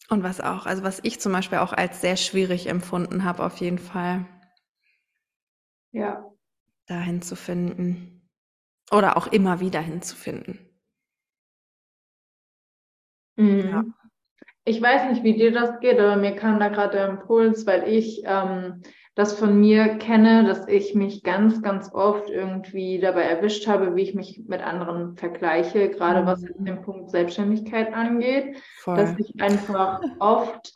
[0.08, 3.58] Und was auch, also was ich zum Beispiel auch als sehr schwierig empfunden habe, auf
[3.58, 4.24] jeden Fall.
[5.92, 6.35] Ja.
[6.86, 8.28] Dahin zu finden.
[8.90, 10.60] Oder auch immer wieder hinzufinden.
[13.36, 13.58] Mhm.
[13.58, 13.84] Ja.
[14.64, 17.88] Ich weiß nicht, wie dir das geht, aber mir kam da gerade der Impuls, weil
[17.88, 18.82] ich ähm,
[19.14, 24.02] das von mir kenne, dass ich mich ganz, ganz oft irgendwie dabei erwischt habe, wie
[24.02, 26.26] ich mich mit anderen vergleiche, gerade mhm.
[26.26, 28.96] was den Punkt Selbstständigkeit angeht, Voll.
[28.96, 30.74] dass ich einfach oft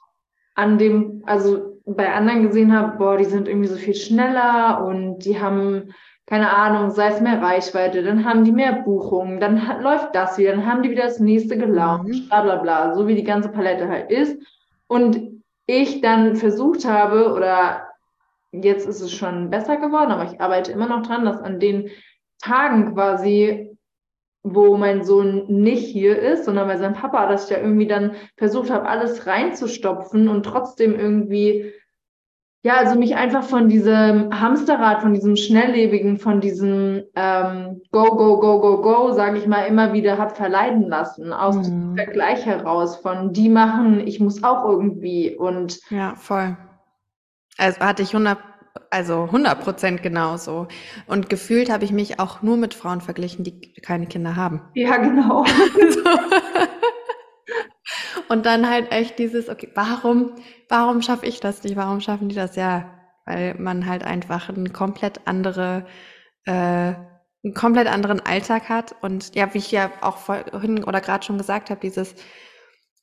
[0.54, 5.20] an dem, also bei anderen gesehen habe, boah, die sind irgendwie so viel schneller und
[5.20, 5.94] die haben
[6.26, 10.52] keine Ahnung, sei es mehr Reichweite, dann haben die mehr Buchungen, dann läuft das wieder,
[10.52, 12.28] dann haben die wieder das nächste gelauncht, mhm.
[12.28, 14.40] bla bla bla, so wie die ganze Palette halt ist.
[14.86, 17.90] Und ich dann versucht habe oder
[18.52, 21.90] Jetzt ist es schon besser geworden, aber ich arbeite immer noch dran, dass an den
[22.40, 23.76] Tagen quasi,
[24.42, 28.16] wo mein Sohn nicht hier ist, sondern bei seinem Papa, dass ich da irgendwie dann
[28.36, 31.72] versucht habe, alles reinzustopfen und trotzdem irgendwie,
[32.62, 38.38] ja, also mich einfach von diesem Hamsterrad, von diesem Schnelllebigen, von diesem ähm, Go, Go,
[38.38, 41.62] Go, Go, Go, sage ich mal, immer wieder habe verleiden lassen, aus mhm.
[41.62, 46.56] dem Vergleich heraus, von die machen, ich muss auch irgendwie und ja, voll.
[47.56, 48.38] Also hatte ich 100,
[48.90, 50.68] also 100 Prozent genauso.
[51.06, 54.62] Und gefühlt habe ich mich auch nur mit Frauen verglichen, die keine Kinder haben.
[54.74, 55.44] Ja, genau.
[58.30, 60.36] Und dann halt echt dieses, okay, warum,
[60.68, 61.74] warum schaffe ich das nicht?
[61.74, 62.54] Warum schaffen die das?
[62.54, 62.88] Ja,
[63.26, 65.84] weil man halt einfach eine komplett andere,
[66.44, 68.94] äh, einen komplett anderen Alltag hat.
[69.02, 72.14] Und ja, wie ich ja auch vorhin oder gerade schon gesagt habe, dieses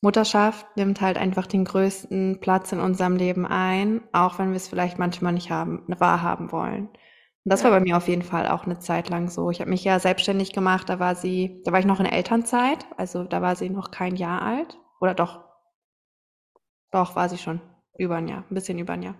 [0.02, 4.70] Mutterschaft nimmt halt einfach den größten Platz in unserem Leben ein, auch wenn wir es
[4.70, 6.88] vielleicht manchmal nicht haben, wahrhaben wollen.
[6.88, 9.52] Und das war bei mir auf jeden Fall auch eine Zeit lang so.
[9.52, 12.86] Ich habe mich ja selbstständig gemacht, da war sie, da war ich noch in Elternzeit,
[12.96, 14.78] also da war sie noch kein Jahr alt.
[15.00, 15.44] Oder doch?
[16.92, 17.62] Doch, war sie schon.
[17.98, 19.16] Über ein Jahr, ein bisschen über ein Jahr.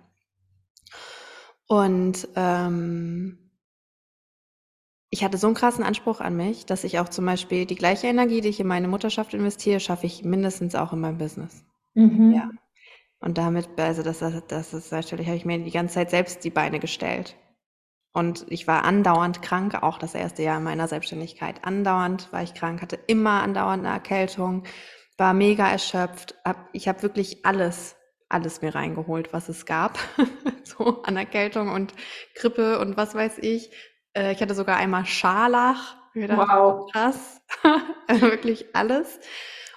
[1.66, 3.50] Und ähm,
[5.10, 8.06] ich hatte so einen krassen Anspruch an mich, dass ich auch zum Beispiel die gleiche
[8.06, 11.64] Energie, die ich in meine Mutterschaft investiere, schaffe ich mindestens auch in meinem Business.
[11.94, 12.32] Mhm.
[12.32, 12.50] Ja.
[13.20, 16.44] Und damit, also das, das, das ist natürlich, habe ich mir die ganze Zeit selbst
[16.44, 17.36] die Beine gestellt.
[18.12, 21.64] Und ich war andauernd krank, auch das erste Jahr meiner Selbstständigkeit.
[21.64, 24.64] Andauernd war ich krank, hatte immer andauernd eine Erkältung,
[25.18, 26.36] war mega erschöpft.
[26.44, 27.96] Hab, ich habe wirklich alles,
[28.28, 29.98] alles mir reingeholt, was es gab.
[30.64, 31.92] so an Erkältung und
[32.34, 33.70] Grippe und was weiß ich.
[34.14, 35.96] Äh, ich hatte sogar einmal Scharlach.
[36.14, 36.90] wow.
[36.92, 37.42] Krass.
[38.06, 39.20] also wirklich alles.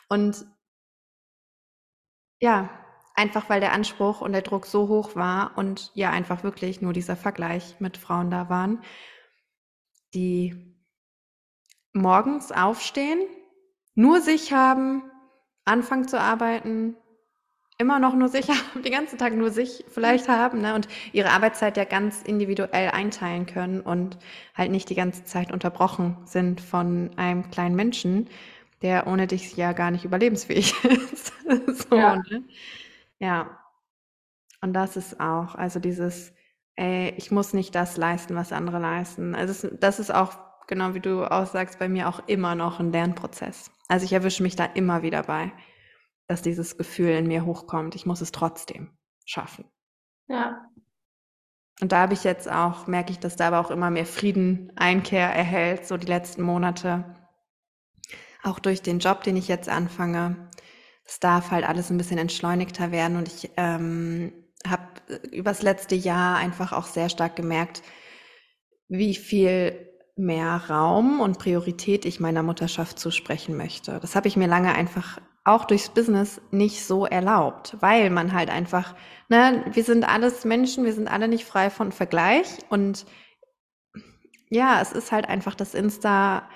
[0.08, 0.46] Und
[2.40, 2.70] ja,
[3.16, 6.94] einfach weil der Anspruch und der Druck so hoch war und ja, einfach wirklich nur
[6.94, 8.84] dieser Vergleich mit Frauen da waren,
[10.14, 10.76] die
[11.94, 13.20] morgens aufstehen,
[13.96, 15.11] nur sich haben,
[15.72, 16.96] anfangen zu arbeiten,
[17.78, 20.76] immer noch nur sich haben, den ganzen Tag nur sich vielleicht haben ne?
[20.76, 24.18] und ihre Arbeitszeit ja ganz individuell einteilen können und
[24.56, 28.30] halt nicht die ganze Zeit unterbrochen sind von einem kleinen Menschen,
[28.82, 30.74] der ohne dich ja gar nicht überlebensfähig
[31.14, 31.34] ist.
[31.90, 32.16] so, ja.
[32.16, 32.44] Ne?
[33.20, 33.58] ja.
[34.62, 36.34] Und das ist auch, also dieses,
[36.76, 39.34] ey, ich muss nicht das leisten, was andere leisten.
[39.34, 42.92] Also das ist auch, genau wie du auch sagst, bei mir auch immer noch ein
[42.92, 43.72] Lernprozess.
[43.88, 45.52] Also ich erwische mich da immer wieder bei
[46.32, 48.90] dass dieses Gefühl in mir hochkommt, ich muss es trotzdem
[49.26, 49.66] schaffen.
[50.30, 50.66] Ja.
[51.82, 54.72] Und da habe ich jetzt auch, merke ich, dass da aber auch immer mehr Frieden
[54.78, 57.18] Einkehr erhält, so die letzten Monate.
[58.44, 60.50] Auch durch den Job, den ich jetzt anfange.
[61.06, 63.18] Es darf halt alles ein bisschen entschleunigter werden.
[63.18, 64.32] Und ich ähm,
[64.66, 64.88] habe
[65.32, 67.84] übers letzte Jahr einfach auch sehr stark gemerkt,
[68.88, 74.00] wie viel mehr Raum und Priorität ich meiner Mutterschaft zusprechen möchte.
[74.02, 78.50] Das habe ich mir lange einfach auch durchs Business nicht so erlaubt, weil man halt
[78.50, 78.96] einfach,
[79.30, 83.06] ne, wir sind alles Menschen, wir sind alle nicht frei von Vergleich und
[84.50, 86.48] ja, es ist halt einfach, das Insta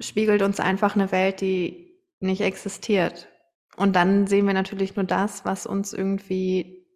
[0.00, 3.28] spiegelt uns einfach eine Welt, die nicht existiert.
[3.76, 6.86] Und dann sehen wir natürlich nur das, was uns irgendwie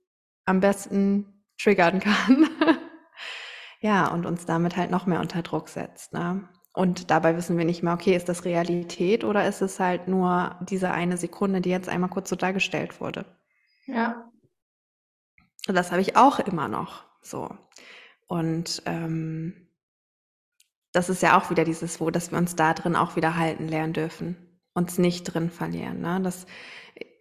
[0.47, 2.49] am besten triggern kann.
[3.81, 6.13] ja, und uns damit halt noch mehr unter Druck setzt.
[6.13, 6.49] Ne?
[6.73, 10.57] Und dabei wissen wir nicht mehr, okay, ist das Realität oder ist es halt nur
[10.69, 13.25] diese eine Sekunde, die jetzt einmal kurz so dargestellt wurde?
[13.87, 14.31] Ja.
[15.67, 17.49] das habe ich auch immer noch so.
[18.27, 19.69] Und ähm,
[20.93, 23.69] das ist ja auch wieder dieses Wo, dass wir uns da drin auch wieder halten
[23.69, 26.01] lernen dürfen, uns nicht drin verlieren.
[26.01, 26.21] Ne?
[26.23, 26.47] Das,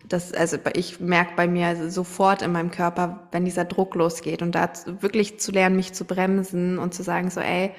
[0.08, 4.54] das, also ich merke bei mir sofort in meinem Körper, wenn dieser Druck losgeht und
[4.54, 7.74] da wirklich zu lernen, mich zu bremsen und zu sagen so, ey,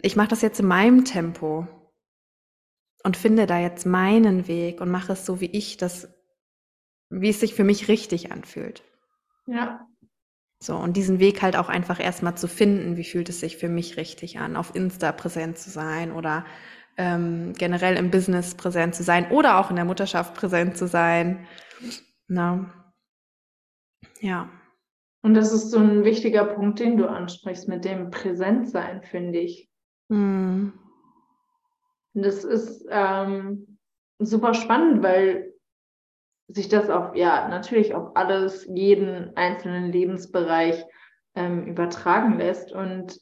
[0.00, 1.66] ich mache das jetzt in meinem Tempo
[3.02, 6.08] und finde da jetzt meinen Weg und mache es so, wie ich das,
[7.10, 8.82] wie es sich für mich richtig anfühlt.
[9.46, 9.86] Ja.
[10.60, 13.68] So, und diesen Weg halt auch einfach erstmal zu finden, wie fühlt es sich für
[13.68, 16.44] mich richtig an, auf Insta präsent zu sein oder
[16.98, 21.46] ähm, generell im Business präsent zu sein oder auch in der Mutterschaft präsent zu sein.
[22.26, 22.72] Na,
[24.20, 24.50] ja.
[25.22, 29.68] Und das ist so ein wichtiger Punkt, den du ansprichst mit dem Präsentsein, finde ich.
[30.08, 30.68] Mm.
[32.14, 33.78] Das ist ähm,
[34.18, 35.52] super spannend, weil
[36.48, 40.84] sich das auf, ja, natürlich auf alles, jeden einzelnen Lebensbereich
[41.34, 43.20] ähm, übertragen lässt und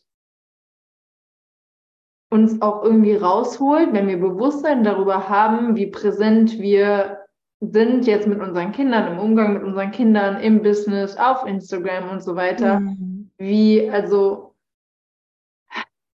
[2.30, 7.24] uns auch irgendwie rausholt, wenn wir Bewusstsein darüber haben, wie präsent wir
[7.60, 12.22] sind jetzt mit unseren Kindern, im Umgang mit unseren Kindern, im Business, auf Instagram und
[12.22, 12.80] so weiter.
[12.80, 13.30] Mhm.
[13.38, 14.54] Wie, also,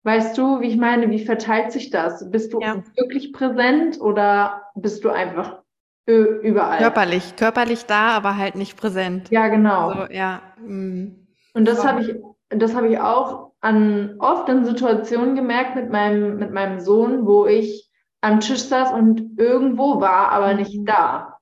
[0.03, 2.31] weißt du, wie ich meine, wie verteilt sich das?
[2.31, 2.83] Bist du ja.
[2.97, 5.63] wirklich präsent oder bist du einfach
[6.07, 6.79] überall?
[6.79, 9.31] Körperlich, körperlich da, aber halt nicht präsent.
[9.31, 9.91] Ja, genau.
[9.91, 10.43] Also, ja.
[10.59, 11.27] Mhm.
[11.55, 12.15] Und das habe ich,
[12.49, 17.47] das habe ich auch an oft in Situationen gemerkt mit meinem, mit meinem Sohn, wo
[17.47, 17.91] ich
[18.23, 20.87] am Tisch saß und irgendwo war, aber nicht mhm.
[20.87, 21.39] da.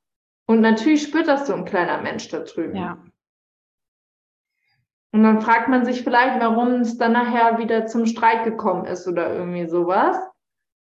[0.47, 2.77] Und natürlich spürt das so ein kleiner Mensch da drüben.
[2.77, 2.99] Ja.
[5.13, 9.07] Und dann fragt man sich vielleicht, warum es dann nachher wieder zum Streit gekommen ist
[9.09, 10.17] oder irgendwie sowas.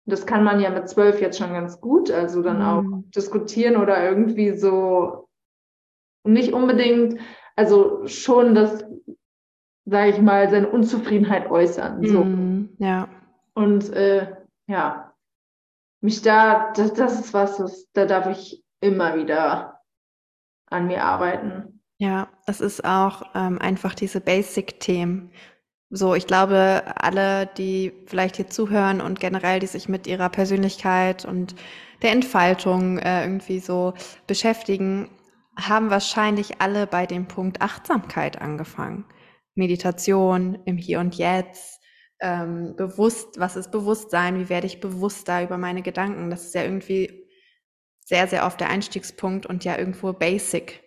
[0.05, 2.63] Das kann man ja mit zwölf jetzt schon ganz gut, also dann mhm.
[2.93, 5.27] auch diskutieren oder irgendwie so
[6.23, 7.19] nicht unbedingt,
[7.55, 8.85] also schon das
[9.86, 12.04] sage ich mal, seine Unzufriedenheit äußern.
[12.04, 12.24] So.
[12.24, 13.08] Mm, ja.
[13.54, 14.36] Und äh,
[14.67, 15.13] ja,
[16.02, 19.82] mich da, das, das ist was, das, da darf ich immer wieder
[20.69, 21.82] an mir arbeiten.
[21.98, 25.32] Ja, es ist auch ähm, einfach diese Basic-Themen.
[25.91, 31.24] So, ich glaube, alle, die vielleicht hier zuhören und generell, die sich mit ihrer Persönlichkeit
[31.24, 31.56] und
[32.02, 33.93] der Entfaltung äh, irgendwie so
[34.28, 35.10] beschäftigen,
[35.58, 39.06] haben wahrscheinlich alle bei dem Punkt Achtsamkeit angefangen.
[39.55, 41.81] Meditation im Hier und Jetzt,
[42.21, 46.29] ähm, bewusst, was ist Bewusstsein, wie werde ich bewusster über meine Gedanken.
[46.29, 47.25] Das ist ja irgendwie
[48.05, 50.83] sehr, sehr oft der Einstiegspunkt und ja irgendwo basic.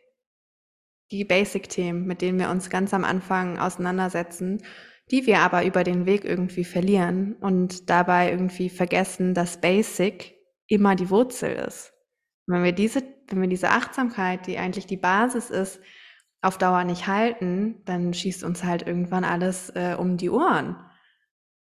[1.11, 4.63] Die Basic-Themen, mit denen wir uns ganz am Anfang auseinandersetzen,
[5.11, 10.35] die wir aber über den Weg irgendwie verlieren und dabei irgendwie vergessen, dass Basic
[10.67, 11.95] immer die Wurzel ist.
[12.47, 15.81] Wenn wir diese, wenn wir diese Achtsamkeit, die eigentlich die Basis ist,
[16.41, 20.77] auf Dauer nicht halten, dann schießt uns halt irgendwann alles äh, um die Ohren.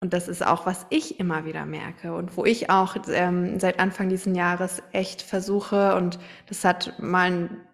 [0.03, 3.79] Und das ist auch, was ich immer wieder merke und wo ich auch ähm, seit
[3.79, 7.67] Anfang dieses Jahres echt versuche und das hat mal ein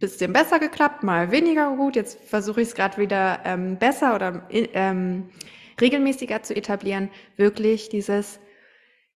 [0.00, 1.94] bisschen besser geklappt, mal weniger gut.
[1.94, 5.30] Jetzt versuche ich es gerade wieder ähm, besser oder ähm,
[5.80, 7.10] regelmäßiger zu etablieren.
[7.36, 8.40] Wirklich dieses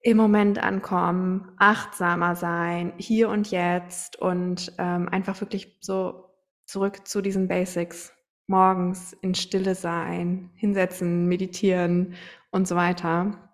[0.01, 6.30] im Moment ankommen, achtsamer sein, hier und jetzt und ähm, einfach wirklich so
[6.71, 8.13] zurück zu diesen Basics.
[8.47, 12.15] Morgens in Stille sein, hinsetzen, meditieren
[12.51, 13.49] und so weiter.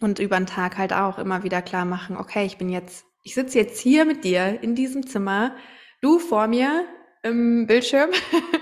[0.00, 3.34] Und über den Tag halt auch immer wieder klar machen, okay, ich bin jetzt, ich
[3.34, 5.56] sitze jetzt hier mit dir in diesem Zimmer,
[6.02, 6.84] du vor mir
[7.22, 8.10] im Bildschirm.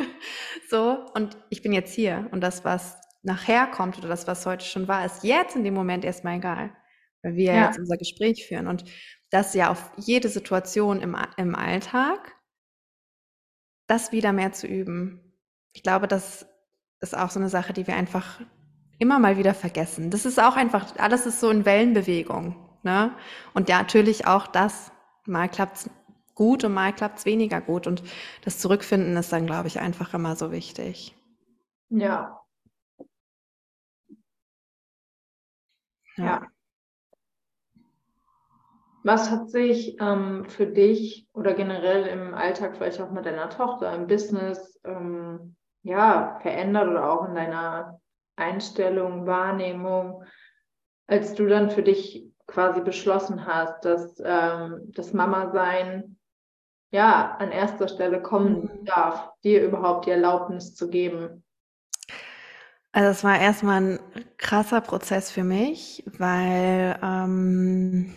[0.71, 2.29] so, und ich bin jetzt hier.
[2.31, 5.75] Und das, was nachher kommt oder das, was heute schon war, ist jetzt in dem
[5.75, 6.71] Moment erstmal egal.
[7.23, 7.67] Weil wir ja.
[7.67, 8.69] jetzt unser Gespräch führen.
[8.69, 8.85] Und
[9.31, 12.36] das ja auf jede Situation im, im Alltag
[13.87, 15.21] das wieder mehr zu üben.
[15.73, 16.47] Ich glaube, das
[17.01, 18.41] ist auch so eine Sache, die wir einfach
[18.99, 20.11] immer mal wieder vergessen.
[20.11, 22.57] Das ist auch einfach, alles ist so in Wellenbewegung.
[22.83, 23.15] Ne?
[23.55, 24.93] Und ja, natürlich auch das.
[25.27, 25.91] Mal klappt's
[26.35, 27.87] gut und mal klappt's weniger gut.
[27.87, 28.03] Und
[28.45, 31.15] das Zurückfinden ist dann, glaube ich, einfach immer so wichtig.
[31.91, 32.41] Ja.
[36.17, 36.25] Ja.
[36.25, 36.56] ja.
[39.07, 43.95] Was hat sich ähm, für dich oder generell im Alltag, vielleicht auch mit deiner Tochter,
[43.95, 45.55] im Business, ähm,
[45.85, 48.01] ja, verändert oder auch in deiner
[48.35, 50.25] Einstellung, Wahrnehmung,
[51.07, 56.17] als du dann für dich quasi beschlossen hast, dass ähm, das Mama-Sein
[56.91, 58.85] ja an erster Stelle kommen mhm.
[58.87, 61.45] darf, dir überhaupt die Erlaubnis zu geben?
[62.91, 63.99] Also es war erstmal ein
[64.37, 68.13] krasser Prozess für mich, weil ähm,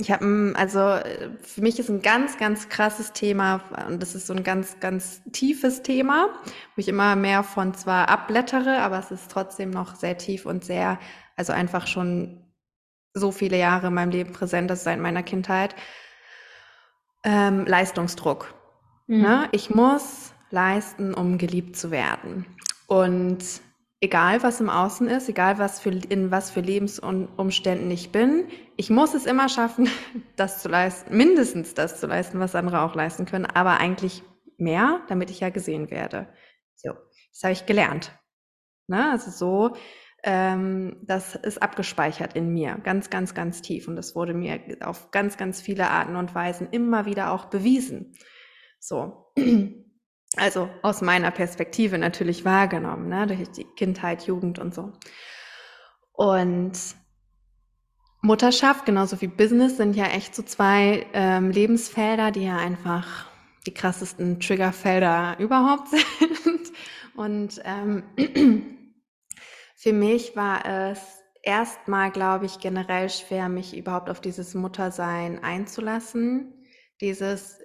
[0.00, 0.98] Ich habe, also
[1.42, 5.22] für mich ist ein ganz, ganz krasses Thema und das ist so ein ganz, ganz
[5.32, 6.30] tiefes Thema,
[6.74, 10.64] wo ich immer mehr von zwar abblättere, aber es ist trotzdem noch sehr tief und
[10.64, 10.98] sehr,
[11.36, 12.44] also einfach schon
[13.14, 15.76] so viele Jahre in meinem Leben präsent ist seit meiner Kindheit.
[17.22, 18.52] Ähm, Leistungsdruck.
[19.06, 19.22] Mhm.
[19.22, 19.48] Ne?
[19.52, 22.46] Ich muss leisten, um geliebt zu werden.
[22.86, 23.44] Und
[24.04, 28.90] egal was im Außen ist, egal was für, in was für Lebensumständen ich bin, ich
[28.90, 29.88] muss es immer schaffen,
[30.36, 34.22] das zu leisten, mindestens das zu leisten, was andere auch leisten können, aber eigentlich
[34.58, 36.28] mehr, damit ich ja gesehen werde.
[36.76, 36.90] So,
[37.32, 38.12] das habe ich gelernt.
[38.88, 39.10] Ne?
[39.10, 39.76] Also so,
[40.22, 43.88] ähm, das ist abgespeichert in mir, ganz, ganz, ganz tief.
[43.88, 48.12] Und das wurde mir auf ganz, ganz viele Arten und Weisen immer wieder auch bewiesen.
[48.78, 49.32] So.
[50.36, 54.92] Also aus meiner Perspektive natürlich wahrgenommen, ne, durch die Kindheit, Jugend und so.
[56.12, 56.72] Und
[58.22, 63.26] Mutterschaft, genauso wie Business, sind ja echt so zwei ähm, Lebensfelder, die ja einfach
[63.66, 66.72] die krassesten Triggerfelder überhaupt sind.
[67.14, 68.02] Und ähm,
[69.76, 71.00] für mich war es
[71.42, 76.64] erstmal, glaube ich, generell schwer, mich überhaupt auf dieses Muttersein einzulassen.
[77.00, 77.60] Dieses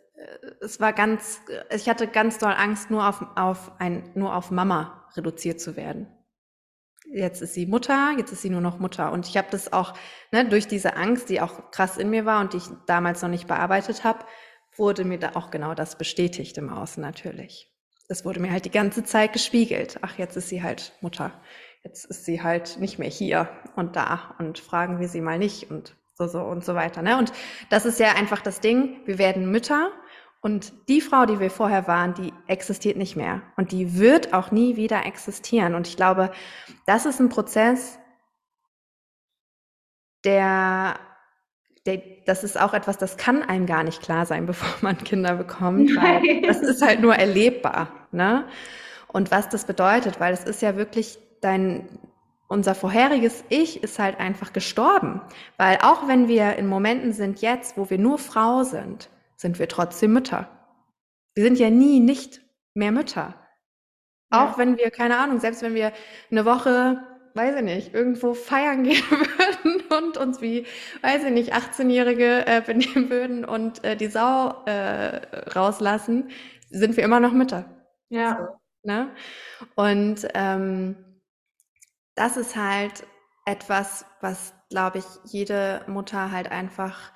[0.61, 1.41] es war ganz,
[1.73, 6.07] ich hatte ganz doll Angst, nur auf, auf ein, nur auf Mama reduziert zu werden.
[7.11, 9.11] Jetzt ist sie Mutter, jetzt ist sie nur noch Mutter.
[9.11, 9.93] Und ich habe das auch,
[10.31, 13.29] ne, durch diese Angst, die auch krass in mir war und die ich damals noch
[13.29, 14.25] nicht bearbeitet habe,
[14.75, 17.73] wurde mir da auch genau das bestätigt im Außen natürlich.
[18.07, 19.99] Das wurde mir halt die ganze Zeit gespiegelt.
[20.01, 21.31] Ach, jetzt ist sie halt Mutter.
[21.83, 25.71] Jetzt ist sie halt nicht mehr hier und da und fragen wir sie mal nicht
[25.71, 27.01] und so, so und so weiter.
[27.01, 27.17] Ne?
[27.17, 27.31] Und
[27.69, 28.99] das ist ja einfach das Ding.
[29.05, 29.91] Wir werden Mütter
[30.41, 33.41] und die Frau, die wir vorher waren, die existiert nicht mehr.
[33.57, 35.75] Und die wird auch nie wieder existieren.
[35.75, 36.31] Und ich glaube,
[36.85, 37.99] das ist ein Prozess,
[40.23, 40.97] der,
[41.85, 45.35] der das ist auch etwas, das kann einem gar nicht klar sein, bevor man Kinder
[45.35, 45.89] bekommt.
[45.97, 47.91] Weil das ist halt nur erlebbar.
[48.11, 48.45] Ne?
[49.07, 51.99] Und was das bedeutet, weil es ist ja wirklich dein,
[52.47, 55.19] unser vorheriges Ich ist halt einfach gestorben.
[55.57, 59.09] Weil auch wenn wir in Momenten sind jetzt, wo wir nur Frau sind,
[59.39, 60.49] sind wir trotzdem Mütter.
[61.33, 62.41] Wir sind ja nie nicht
[62.73, 63.35] mehr Mütter.
[64.29, 64.57] Auch ja.
[64.57, 65.93] wenn wir, keine Ahnung, selbst wenn wir
[66.29, 67.01] eine Woche,
[67.35, 70.65] weiß ich nicht, irgendwo feiern gehen würden und uns wie,
[71.01, 76.29] weiß ich nicht, 18-Jährige äh, benehmen würden und äh, die Sau äh, rauslassen,
[76.69, 77.65] sind wir immer noch Mütter.
[78.09, 78.59] Ja.
[78.83, 79.15] So, ne?
[79.75, 80.97] Und ähm,
[82.15, 83.07] das ist halt
[83.45, 87.13] etwas, was, glaube ich, jede Mutter halt einfach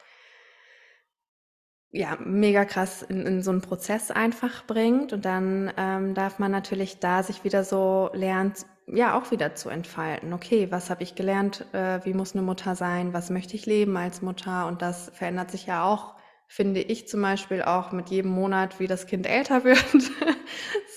[1.94, 5.14] ja, mega krass in, in so einen Prozess einfach bringt.
[5.14, 8.54] Und dann ähm, darf man natürlich da sich wieder so lernen,
[8.88, 10.34] ja, auch wieder zu entfalten.
[10.34, 11.66] Okay, was habe ich gelernt?
[11.72, 13.14] Äh, wie muss eine Mutter sein?
[13.14, 14.66] Was möchte ich leben als Mutter?
[14.68, 16.16] Und das verändert sich ja auch,
[16.48, 19.86] finde ich zum Beispiel auch mit jedem Monat, wie das Kind älter wird.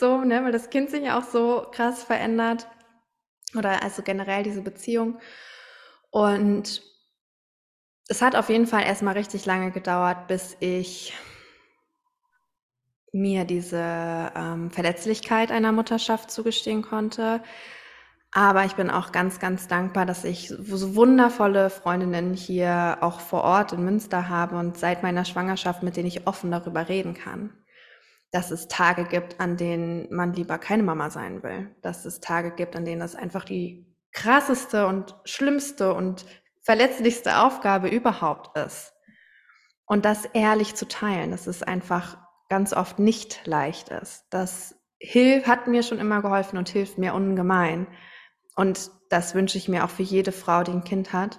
[0.00, 2.66] so, ne, weil das Kind sich ja auch so krass verändert.
[3.54, 5.18] Oder also generell diese Beziehung.
[6.10, 6.82] Und
[8.08, 11.12] es hat auf jeden Fall erstmal richtig lange gedauert, bis ich
[13.12, 17.42] mir diese ähm, Verletzlichkeit einer Mutterschaft zugestehen konnte.
[18.30, 23.42] Aber ich bin auch ganz, ganz dankbar, dass ich so wundervolle Freundinnen hier auch vor
[23.42, 27.54] Ort in Münster habe und seit meiner Schwangerschaft, mit denen ich offen darüber reden kann.
[28.32, 31.74] Dass es Tage gibt, an denen man lieber keine Mama sein will.
[31.80, 36.26] Dass es Tage gibt, an denen das einfach die krasseste und schlimmste und
[36.66, 38.92] verletzlichste Aufgabe überhaupt ist.
[39.86, 44.24] Und das ehrlich zu teilen, dass es einfach ganz oft nicht leicht ist.
[44.30, 44.74] Das
[45.44, 47.86] hat mir schon immer geholfen und hilft mir ungemein.
[48.56, 51.38] Und das wünsche ich mir auch für jede Frau, die ein Kind hat,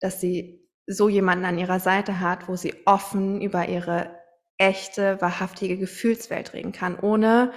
[0.00, 4.18] dass sie so jemanden an ihrer Seite hat, wo sie offen über ihre
[4.58, 7.52] echte, wahrhaftige Gefühlswelt reden kann, ohne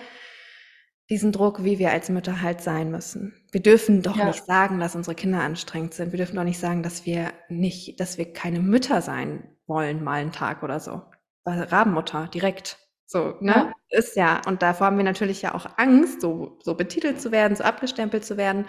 [1.11, 3.33] diesen Druck, wie wir als Mütter halt sein müssen.
[3.51, 4.25] Wir dürfen doch ja.
[4.25, 6.13] nicht sagen, dass unsere Kinder anstrengend sind.
[6.13, 10.21] Wir dürfen doch nicht sagen, dass wir nicht, dass wir keine Mütter sein wollen, mal
[10.21, 11.01] einen Tag oder so.
[11.45, 12.77] Rabenmutter, direkt.
[13.07, 13.51] So, ne?
[13.51, 13.73] Ja.
[13.89, 14.41] Ist ja.
[14.47, 18.23] Und davor haben wir natürlich ja auch Angst, so, so betitelt zu werden, so abgestempelt
[18.23, 18.65] zu werden.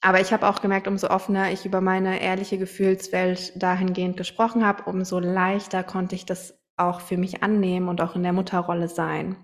[0.00, 4.90] Aber ich habe auch gemerkt, umso offener ich über meine ehrliche Gefühlswelt dahingehend gesprochen habe,
[4.90, 9.36] umso leichter konnte ich das auch für mich annehmen und auch in der Mutterrolle sein.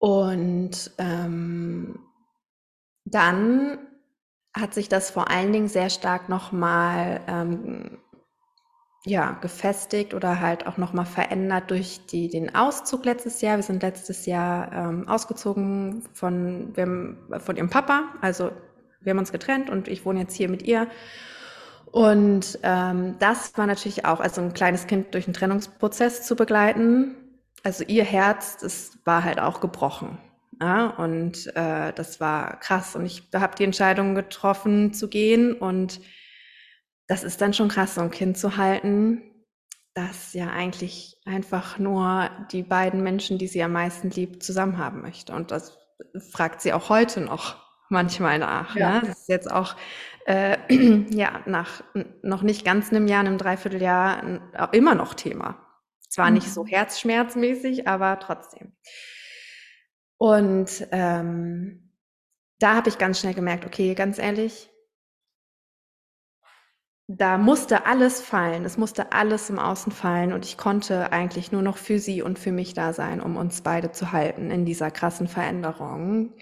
[0.00, 1.98] Und ähm,
[3.04, 3.78] dann
[4.56, 7.98] hat sich das vor allen Dingen sehr stark nochmal ähm,
[9.04, 13.56] ja, gefestigt oder halt auch nochmal verändert durch die, den Auszug letztes Jahr.
[13.56, 18.04] Wir sind letztes Jahr ähm, ausgezogen von, wir haben, von ihrem Papa.
[18.22, 18.50] Also
[19.02, 20.86] wir haben uns getrennt und ich wohne jetzt hier mit ihr.
[21.92, 27.16] Und ähm, das war natürlich auch, also ein kleines Kind durch einen Trennungsprozess zu begleiten.
[27.62, 30.18] Also ihr Herz, das war halt auch gebrochen.
[30.60, 30.88] Ja?
[30.88, 32.96] Und äh, das war krass.
[32.96, 35.54] Und ich habe die Entscheidung getroffen zu gehen.
[35.54, 36.00] Und
[37.06, 39.22] das ist dann schon krass, so ein Kind zu halten,
[39.94, 45.02] das ja eigentlich einfach nur die beiden Menschen, die sie am meisten liebt, zusammen haben
[45.02, 45.32] möchte.
[45.32, 45.76] Und das
[46.30, 47.56] fragt sie auch heute noch
[47.88, 48.76] manchmal nach.
[48.76, 49.00] Ja.
[49.00, 49.08] Ne?
[49.08, 49.74] Das ist jetzt auch
[50.26, 50.56] äh,
[51.10, 51.82] ja nach
[52.22, 54.40] noch nicht ganz einem Jahr, einem Dreivierteljahr
[54.72, 55.69] immer noch Thema.
[56.10, 56.34] Zwar mhm.
[56.34, 58.72] nicht so herzschmerzmäßig, aber trotzdem.
[60.18, 61.94] Und ähm,
[62.58, 64.68] da habe ich ganz schnell gemerkt, okay, ganz ehrlich,
[67.08, 71.62] da musste alles fallen, es musste alles im Außen fallen und ich konnte eigentlich nur
[71.62, 74.92] noch für sie und für mich da sein, um uns beide zu halten in dieser
[74.92, 76.34] krassen Veränderung.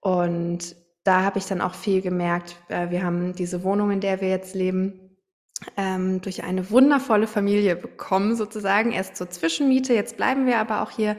[0.00, 2.56] Und da habe ich dann auch viel gemerkt.
[2.68, 5.03] Äh, wir haben diese Wohnung, in der wir jetzt leben,
[5.76, 8.92] ähm, durch eine wundervolle Familie bekommen, sozusagen.
[8.92, 11.16] Erst zur Zwischenmiete, jetzt bleiben wir aber auch hier.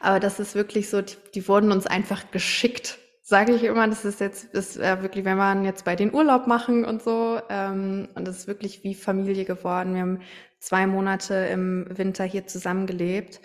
[0.00, 2.98] Aber das ist wirklich so, die, die wurden uns einfach geschickt
[3.32, 6.46] sage ich immer, das ist jetzt ist, äh, wirklich, wenn wir jetzt bei den Urlaub
[6.46, 9.94] machen und so, ähm, und das ist wirklich wie Familie geworden.
[9.94, 10.20] Wir haben
[10.58, 13.40] zwei Monate im Winter hier zusammengelebt,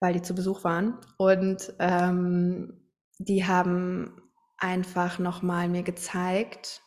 [0.00, 0.98] weil die zu Besuch waren.
[1.16, 2.82] Und ähm,
[3.18, 4.20] die haben
[4.58, 6.82] einfach nochmal mir gezeigt,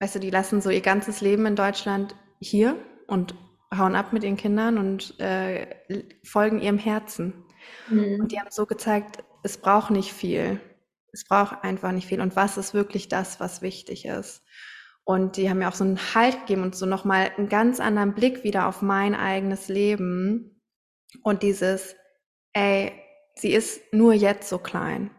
[0.00, 2.76] weißt du, die lassen so ihr ganzes Leben in Deutschland hier
[3.06, 3.34] und
[3.76, 5.66] hauen ab mit ihren Kindern und äh,
[6.24, 7.44] folgen ihrem Herzen.
[7.88, 8.20] Mhm.
[8.20, 10.60] Und die haben so gezeigt, es braucht nicht viel.
[11.12, 12.20] Es braucht einfach nicht viel.
[12.20, 14.42] Und was ist wirklich das, was wichtig ist?
[15.04, 18.14] Und die haben mir auch so einen Halt gegeben und so nochmal einen ganz anderen
[18.14, 20.60] Blick wieder auf mein eigenes Leben.
[21.22, 21.96] Und dieses,
[22.52, 22.92] ey,
[23.34, 25.10] sie ist nur jetzt so klein.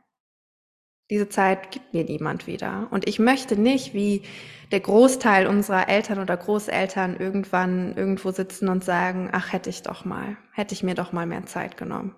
[1.11, 2.87] Diese Zeit gibt mir niemand wieder.
[2.89, 4.23] Und ich möchte nicht, wie
[4.71, 10.05] der Großteil unserer Eltern oder Großeltern irgendwann irgendwo sitzen und sagen, ach, hätte ich doch
[10.05, 12.15] mal, hätte ich mir doch mal mehr Zeit genommen.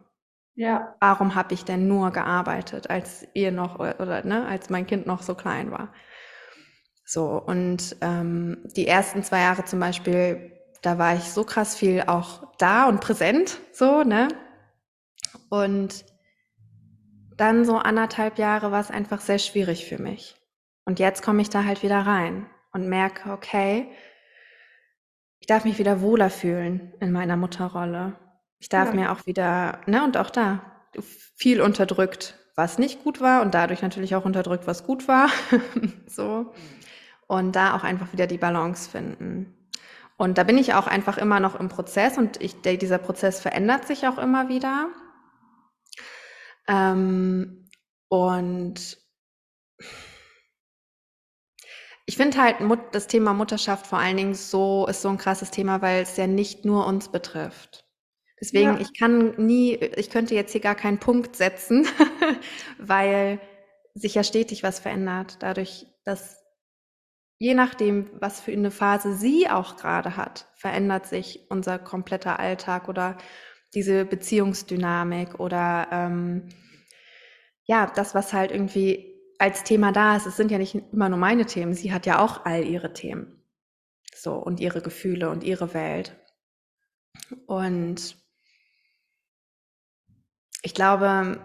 [0.53, 0.95] Ja.
[0.99, 5.23] Warum habe ich denn nur gearbeitet, als ihr noch oder ne, als mein Kind noch
[5.23, 5.91] so klein war?
[7.03, 10.51] So, und ähm, die ersten zwei Jahre zum Beispiel,
[10.83, 14.27] da war ich so krass viel auch da und präsent, so, ne?
[15.49, 16.05] Und
[17.43, 20.37] dann so anderthalb Jahre war es einfach sehr schwierig für mich.
[20.85, 23.89] Und jetzt komme ich da halt wieder rein und merke, okay,
[25.39, 28.15] ich darf mich wieder wohler fühlen in meiner Mutterrolle.
[28.59, 28.95] Ich darf ja.
[28.95, 30.61] mir auch wieder, ne, und auch da
[31.35, 35.27] viel unterdrückt, was nicht gut war und dadurch natürlich auch unterdrückt, was gut war.
[36.07, 36.53] so.
[37.27, 39.53] Und da auch einfach wieder die Balance finden.
[40.15, 43.85] Und da bin ich auch einfach immer noch im Prozess und ich, dieser Prozess verändert
[43.85, 44.87] sich auch immer wieder.
[46.67, 47.69] Ähm,
[48.09, 48.97] und
[52.05, 52.57] ich finde halt
[52.91, 56.27] das Thema Mutterschaft vor allen Dingen so, ist so ein krasses Thema, weil es ja
[56.27, 57.85] nicht nur uns betrifft.
[58.41, 58.79] Deswegen, ja.
[58.79, 61.87] ich kann nie, ich könnte jetzt hier gar keinen Punkt setzen,
[62.77, 63.39] weil
[63.93, 65.37] sich ja stetig was verändert.
[65.39, 66.43] Dadurch, dass
[67.39, 72.89] je nachdem, was für eine Phase sie auch gerade hat, verändert sich unser kompletter Alltag
[72.89, 73.17] oder
[73.75, 76.49] diese Beziehungsdynamik oder ähm,
[77.65, 80.25] ja, das, was halt irgendwie als Thema da ist.
[80.25, 81.73] Es sind ja nicht immer nur meine Themen.
[81.73, 83.41] Sie hat ja auch all ihre Themen.
[84.15, 86.15] So, und ihre Gefühle und ihre Welt.
[87.45, 88.15] Und
[90.61, 91.41] ich glaube,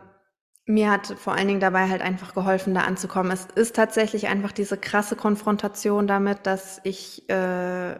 [0.64, 3.32] mir hat vor allen Dingen dabei halt einfach geholfen, da anzukommen.
[3.32, 7.98] Es ist tatsächlich einfach diese krasse Konfrontation damit, dass ich äh,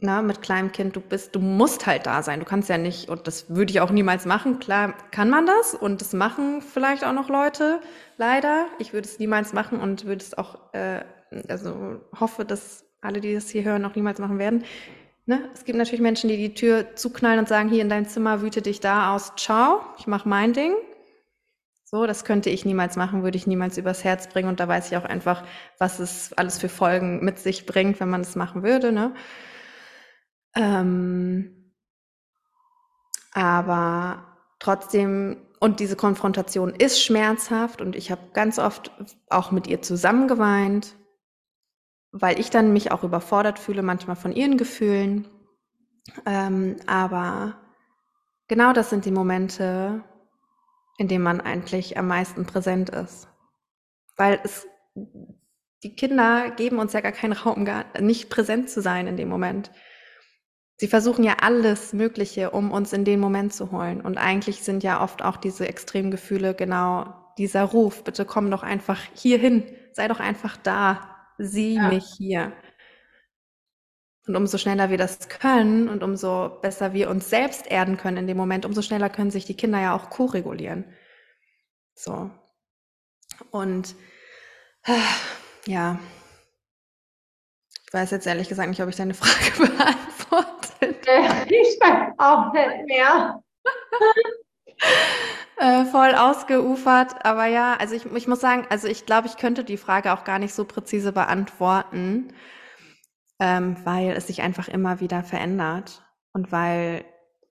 [0.00, 2.38] na, mit kleinem Kind, du bist, du musst halt da sein.
[2.38, 4.60] Du kannst ja nicht, und das würde ich auch niemals machen.
[4.60, 7.80] Klar kann man das und das machen vielleicht auch noch Leute,
[8.16, 8.66] leider.
[8.78, 11.00] Ich würde es niemals machen und würde es auch, äh,
[11.48, 14.64] also hoffe, dass alle, die das hier hören, auch niemals machen werden.
[15.26, 15.50] Ne?
[15.52, 18.62] Es gibt natürlich Menschen, die die Tür zuknallen und sagen, hier in dein Zimmer, wüte
[18.62, 20.74] dich da aus, ciao, ich mache mein Ding.
[21.84, 24.48] So, das könnte ich niemals machen, würde ich niemals übers Herz bringen.
[24.48, 25.42] Und da weiß ich auch einfach,
[25.78, 28.92] was es alles für Folgen mit sich bringt, wenn man das machen würde.
[28.92, 29.12] Ne?
[30.58, 31.72] Ähm,
[33.32, 38.90] aber trotzdem, und diese Konfrontation ist schmerzhaft und ich habe ganz oft
[39.30, 40.98] auch mit ihr zusammen geweint
[42.12, 45.28] weil ich dann mich auch überfordert fühle, manchmal von ihren Gefühlen.
[46.24, 47.58] Ähm, aber
[48.48, 50.02] genau das sind die Momente,
[50.96, 53.28] in denen man eigentlich am meisten präsent ist.
[54.16, 54.66] Weil es,
[55.82, 59.28] die Kinder geben uns ja gar keinen Raum, gar nicht präsent zu sein in dem
[59.28, 59.70] Moment.
[60.80, 64.00] Sie versuchen ja alles Mögliche, um uns in den Moment zu holen.
[64.00, 68.62] Und eigentlich sind ja oft auch diese extremen Gefühle genau dieser Ruf, bitte komm doch
[68.62, 71.88] einfach hier hin, sei doch einfach da, sieh ja.
[71.88, 72.52] mich hier.
[74.26, 78.26] Und umso schneller wir das können und umso besser wir uns selbst erden können in
[78.26, 80.84] dem Moment, umso schneller können sich die Kinder ja auch ko-regulieren.
[81.94, 82.30] So.
[83.50, 83.96] Und
[85.66, 85.98] ja,
[87.86, 89.72] ich weiß jetzt ehrlich gesagt nicht, ob ich deine Frage
[90.80, 91.50] beantwortet.
[91.50, 93.42] Ich weiß auch nicht mehr.
[95.58, 99.64] äh, voll ausgeufert, aber ja, also ich, ich muss sagen, also ich glaube, ich könnte
[99.64, 102.32] die Frage auch gar nicht so präzise beantworten,
[103.40, 106.02] ähm, weil es sich einfach immer wieder verändert
[106.32, 107.04] und weil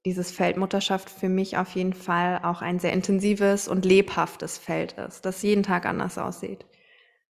[0.06, 4.94] dieses Feld Mutterschaft für mich auf jeden Fall auch ein sehr intensives und lebhaftes Feld
[4.94, 6.66] ist, das jeden Tag anders aussieht.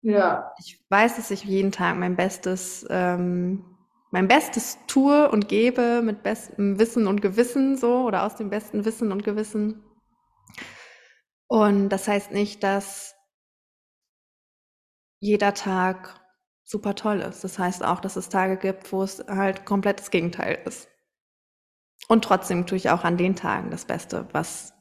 [0.03, 0.53] Ja.
[0.59, 3.76] Ich weiß, dass ich jeden Tag mein Bestes, ähm,
[4.11, 8.85] mein Bestes tue und gebe mit bestem Wissen und Gewissen so oder aus dem besten
[8.85, 9.83] Wissen und Gewissen.
[11.49, 13.15] Und das heißt nicht, dass
[15.21, 16.21] jeder Tag
[16.65, 17.45] super toll ist.
[17.45, 20.89] Das heißt auch, dass es Tage gibt, wo es halt komplett das Gegenteil ist.
[22.09, 24.73] Und trotzdem tue ich auch an den Tagen das Beste, was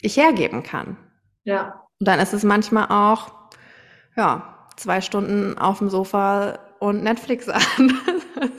[0.00, 0.96] ich hergeben kann.
[1.44, 1.86] Ja.
[1.98, 3.32] Und dann ist es manchmal auch,
[4.16, 7.98] ja, zwei Stunden auf dem Sofa und Netflix an.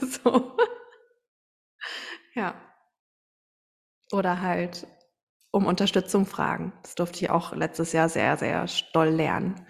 [0.00, 0.56] so.
[2.34, 2.54] Ja.
[4.12, 4.86] Oder halt
[5.52, 6.72] um Unterstützung fragen.
[6.82, 9.66] Das durfte ich auch letztes Jahr sehr, sehr doll lernen.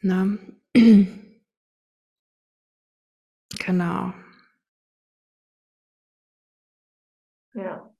[0.00, 0.26] Na.
[3.58, 4.12] genau.
[7.54, 7.90] Ja.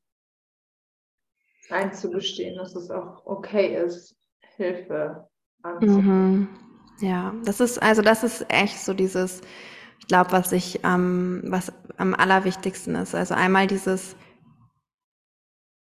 [1.68, 4.16] Einzugestehen, dass es auch okay ist,
[4.56, 5.28] Hilfe
[5.62, 6.40] anzunehmen.
[6.40, 6.69] Mhm.
[7.00, 9.40] Ja, das ist, also das ist echt so dieses,
[10.00, 13.14] ich glaube, was ich, ähm, was am allerwichtigsten ist.
[13.14, 14.16] Also einmal dieses,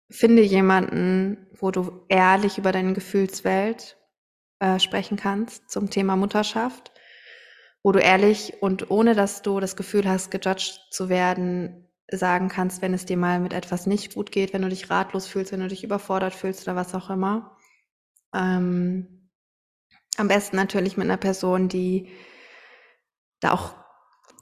[0.09, 3.97] finde jemanden, wo du ehrlich über deine Gefühlswelt
[4.59, 6.91] äh, sprechen kannst zum Thema Mutterschaft,
[7.83, 12.81] wo du ehrlich und ohne dass du das Gefühl hast, gejudged zu werden, sagen kannst,
[12.81, 15.61] wenn es dir mal mit etwas nicht gut geht, wenn du dich ratlos fühlst, wenn
[15.61, 17.57] du dich überfordert fühlst oder was auch immer.
[18.35, 19.20] Ähm,
[20.17, 22.09] am besten natürlich mit einer Person, die
[23.39, 23.73] da auch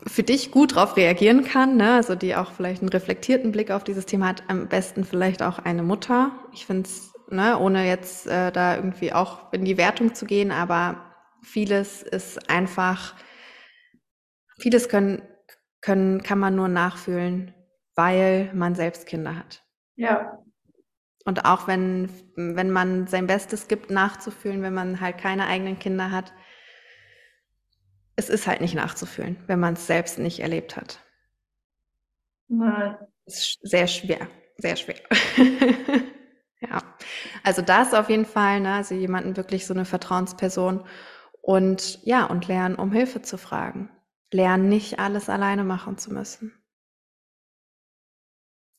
[0.07, 1.95] für dich gut drauf reagieren kann, ne?
[1.95, 5.59] also die auch vielleicht einen reflektierten Blick auf dieses Thema hat, am besten vielleicht auch
[5.59, 6.31] eine Mutter.
[6.53, 10.51] Ich finde es, ne, ohne jetzt äh, da irgendwie auch in die Wertung zu gehen,
[10.51, 11.05] aber
[11.41, 13.15] vieles ist einfach,
[14.57, 15.21] vieles können,
[15.81, 17.53] können, kann man nur nachfühlen,
[17.95, 19.63] weil man selbst Kinder hat.
[19.95, 20.39] Ja.
[21.29, 26.09] Und auch wenn, wenn man sein Bestes gibt, nachzufühlen, wenn man halt keine eigenen Kinder
[26.09, 26.33] hat,
[28.15, 30.99] es ist halt nicht nachzufühlen, wenn man es selbst nicht erlebt hat.
[32.47, 32.97] Nein.
[33.27, 34.27] Ist sehr schwer,
[34.57, 34.95] sehr schwer.
[36.61, 36.81] ja,
[37.43, 38.73] also das auf jeden Fall, ne?
[38.73, 40.83] also jemanden wirklich so eine Vertrauensperson
[41.43, 43.91] und ja, und lernen, um Hilfe zu fragen.
[44.31, 46.59] Lernen, nicht alles alleine machen zu müssen.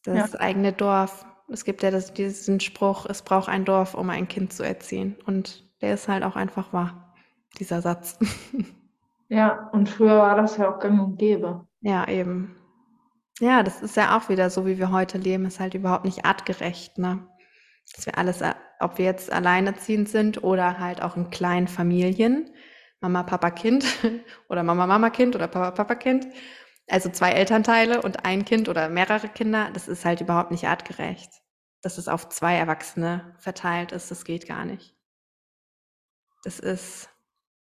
[0.02, 0.40] Das ja.
[0.40, 1.24] eigene Dorf.
[1.50, 5.16] Es gibt ja das, diesen Spruch, es braucht ein Dorf, um ein Kind zu erziehen.
[5.26, 7.14] Und der ist halt auch einfach wahr,
[7.58, 8.18] dieser Satz.
[9.30, 11.64] Ja, und früher war das ja auch gang und gäbe.
[11.82, 12.56] Ja, eben.
[13.38, 16.24] Ja, das ist ja auch wieder so, wie wir heute leben, ist halt überhaupt nicht
[16.24, 17.26] artgerecht, ne?
[17.94, 18.42] Dass wir alles,
[18.80, 22.50] ob wir jetzt alleinerziehend sind oder halt auch in kleinen Familien,
[23.00, 23.84] Mama, Papa, Kind
[24.48, 26.26] oder Mama, Mama, Kind oder Papa, Papa, Kind.
[26.90, 31.30] Also zwei Elternteile und ein Kind oder mehrere Kinder, das ist halt überhaupt nicht artgerecht.
[31.82, 34.94] Dass es auf zwei Erwachsene verteilt ist, das geht gar nicht.
[36.44, 37.08] Das ist,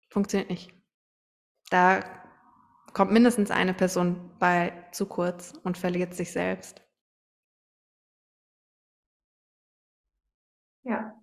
[0.10, 0.74] funktioniert nicht.
[1.72, 2.02] Da
[2.94, 6.82] kommt mindestens eine Person bei zu kurz und verliert sich selbst.
[10.84, 11.16] Ja.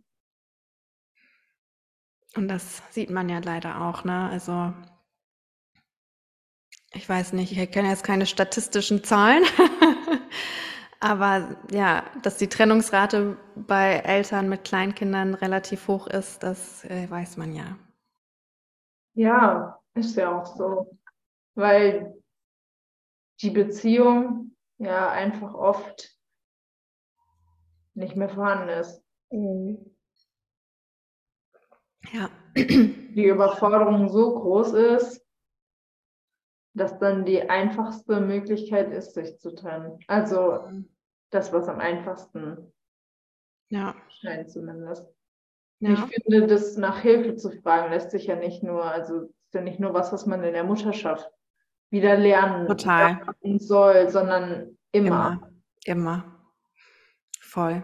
[2.37, 4.29] Und das sieht man ja leider auch, ne?
[4.31, 4.73] Also
[6.97, 9.45] ich weiß nicht, ich kenne jetzt keine statistischen Zahlen,
[11.01, 17.37] aber ja, dass die Trennungsrate bei Eltern mit Kleinkindern relativ hoch ist, das äh, weiß
[17.37, 17.79] man ja.
[19.15, 20.99] Ja, ist ja auch so,
[21.55, 22.15] weil
[23.41, 26.17] die Beziehung ja einfach oft
[27.95, 29.03] nicht mehr vorhanden ist.
[29.31, 29.91] Mhm.
[32.13, 32.31] Ja.
[32.55, 35.26] Die Überforderung so groß ist,
[36.77, 39.99] dass dann die einfachste Möglichkeit ist, sich zu trennen.
[40.09, 40.61] Also
[41.31, 42.73] das, was am einfachsten
[43.71, 43.95] ja.
[44.21, 45.09] scheint zumindest.
[45.81, 45.93] Ja.
[45.93, 49.63] Ich finde, das nach Hilfe zu fragen, lässt sich ja nicht nur, also ist ja
[49.63, 51.31] nicht nur was, was man in der Mutterschaft
[51.91, 53.21] wieder lernen Total.
[53.59, 55.09] soll, sondern immer.
[55.33, 55.51] Immer.
[55.85, 56.25] Immer.
[57.41, 57.83] Voll.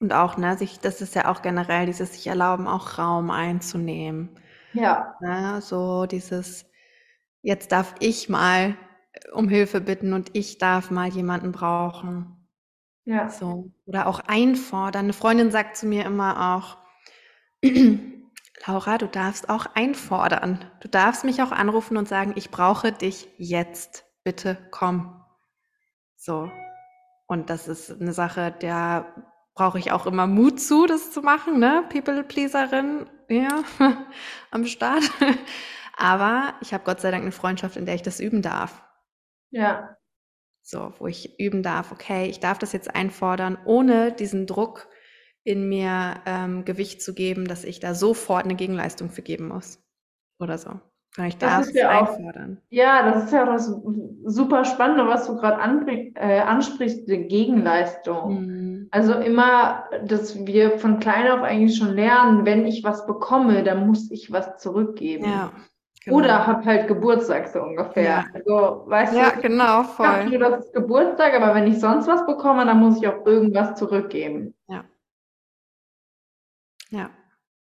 [0.00, 4.30] Und auch, ne, sich, das ist ja auch generell dieses sich erlauben, auch Raum einzunehmen.
[4.74, 5.14] Ja.
[5.20, 6.66] Ne, so dieses,
[7.42, 8.76] jetzt darf ich mal
[9.32, 12.48] um Hilfe bitten und ich darf mal jemanden brauchen.
[13.04, 13.28] Ja.
[13.28, 13.72] So.
[13.84, 15.06] Oder auch einfordern.
[15.06, 16.78] Eine Freundin sagt zu mir immer auch,
[18.66, 20.64] Laura, du darfst auch einfordern.
[20.80, 24.04] Du darfst mich auch anrufen und sagen, ich brauche dich jetzt.
[24.24, 25.20] Bitte komm.
[26.16, 26.50] So.
[27.26, 29.12] Und das ist eine Sache, der
[29.54, 31.84] brauche ich auch immer Mut zu, das zu machen, ne?
[31.90, 33.64] People-Pleaserin, ja,
[34.50, 35.02] am Start.
[35.96, 38.84] Aber ich habe Gott sei Dank eine Freundschaft, in der ich das üben darf.
[39.50, 39.96] Ja.
[40.62, 44.88] So, wo ich üben darf, okay, ich darf das jetzt einfordern, ohne diesen Druck
[45.44, 49.82] in mir ähm, Gewicht zu geben, dass ich da sofort eine Gegenleistung für geben muss.
[50.38, 50.80] Oder so.
[51.26, 52.58] Ich darf es ja einfordern.
[52.58, 53.66] Auch, ja, das ist ja das
[54.24, 55.60] super Spannende, was du gerade
[56.14, 58.40] äh, ansprichst, die Gegenleistung.
[58.40, 58.88] Mhm.
[58.90, 63.86] Also immer, dass wir von klein auf eigentlich schon lernen, wenn ich was bekomme, dann
[63.86, 65.24] muss ich was zurückgeben.
[65.24, 65.52] Ja.
[66.04, 66.16] Genau.
[66.16, 68.02] Oder hab halt Geburtstag so ungefähr.
[68.02, 68.24] Ja.
[68.34, 70.28] Also, weißt ja, du, genau, voll.
[70.30, 73.78] Ich das ist Geburtstag, aber wenn ich sonst was bekomme, dann muss ich auch irgendwas
[73.78, 74.54] zurückgeben.
[74.68, 74.84] Ja.
[76.90, 77.10] Ja.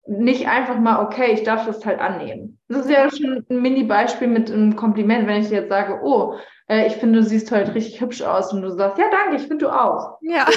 [0.10, 2.58] Nicht einfach mal, okay, ich darf das halt annehmen.
[2.68, 6.36] Das ist ja schon ein Mini-Beispiel mit einem Kompliment, wenn ich dir jetzt sage, oh,
[6.68, 9.48] äh, ich finde, du siehst heute richtig hübsch aus und du sagst, ja, danke, ich
[9.48, 10.18] finde du auch.
[10.22, 10.48] Ja.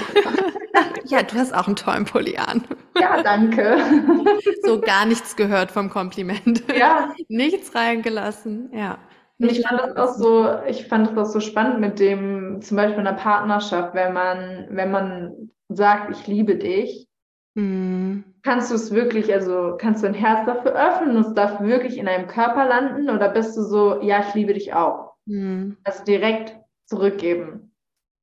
[1.05, 2.65] ja, du hast auch einen tollen Pulli an.
[2.99, 3.79] Ja, danke.
[4.63, 6.63] so gar nichts gehört vom Kompliment.
[6.75, 7.13] Ja.
[7.29, 8.99] nichts reingelassen, ja.
[9.39, 13.01] ich fand das auch so, ich fand das auch so spannend mit dem, zum Beispiel
[13.01, 17.09] in einer Partnerschaft, wenn man, wenn man sagt, ich liebe dich,
[17.55, 18.25] mhm.
[18.43, 21.99] kannst du es wirklich, also kannst du ein Herz dafür öffnen und es darf wirklich
[21.99, 25.15] in deinem Körper landen oder bist du so, ja, ich liebe dich auch?
[25.27, 25.77] Mhm.
[25.85, 27.75] Also direkt zurückgeben.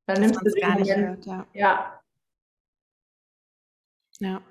[0.05, 1.45] Dann nimmst du gar nicht hört, ja.
[1.53, 2.01] ja.
[4.19, 4.41] Ja.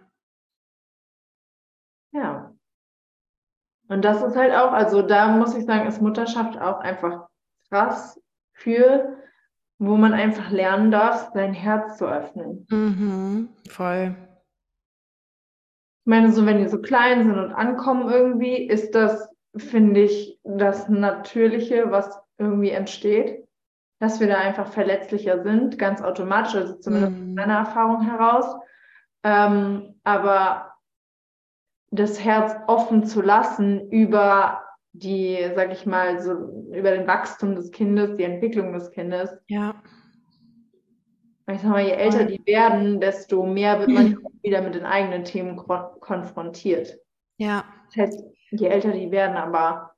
[2.12, 2.55] Ja.
[3.89, 7.29] Und das ist halt auch, also da muss ich sagen, ist Mutterschaft auch einfach
[7.68, 8.20] krass
[8.53, 9.18] für,
[9.79, 12.66] wo man einfach lernen darf, sein Herz zu öffnen.
[12.70, 14.16] Mhm, voll.
[16.09, 19.29] Ich meine, so wenn die so klein sind und ankommen irgendwie, ist das,
[19.59, 23.47] finde ich, das Natürliche, was irgendwie entsteht,
[24.01, 27.29] dass wir da einfach verletzlicher sind, ganz automatisch, also zumindest mhm.
[27.29, 28.57] aus meiner Erfahrung heraus.
[29.23, 30.73] Ähm, aber
[31.91, 36.33] das Herz offen zu lassen über die, sag ich mal, so
[36.73, 39.37] über den Wachstum des Kindes, die Entwicklung des Kindes.
[39.49, 39.75] Ja.
[41.51, 45.24] Ich sag mal, je älter die werden, desto mehr wird man wieder mit den eigenen
[45.24, 46.99] Themen konfrontiert.
[47.38, 47.64] Ja.
[47.86, 49.94] Das heißt, je älter die werden, aber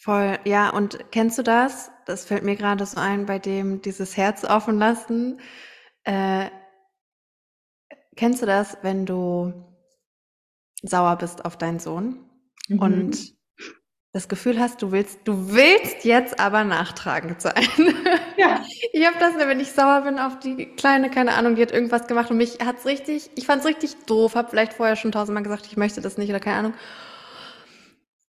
[0.00, 1.90] Voll, ja, und kennst du das?
[2.06, 5.40] Das fällt mir gerade so ein, bei dem dieses Herz offen lassen.
[6.04, 6.50] Äh,
[8.14, 9.52] kennst du das, wenn du
[10.82, 12.30] sauer bist auf deinen Sohn
[12.68, 12.78] mhm.
[12.78, 13.34] und
[14.12, 17.66] das Gefühl hast, du willst, du willst jetzt aber nachtragend sein.
[18.38, 18.64] Ja.
[18.92, 22.06] Ich habe das, wenn ich sauer bin auf die Kleine, keine Ahnung, die hat irgendwas
[22.06, 25.66] gemacht und mich hat's richtig, ich fand's richtig doof, habe vielleicht vorher schon tausendmal gesagt,
[25.66, 26.74] ich möchte das nicht oder keine Ahnung.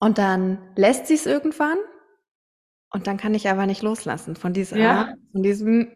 [0.01, 1.77] Und dann lässt sie es irgendwann
[2.91, 5.13] und dann kann ich aber nicht loslassen von dieser, ja.
[5.33, 5.93] von diesem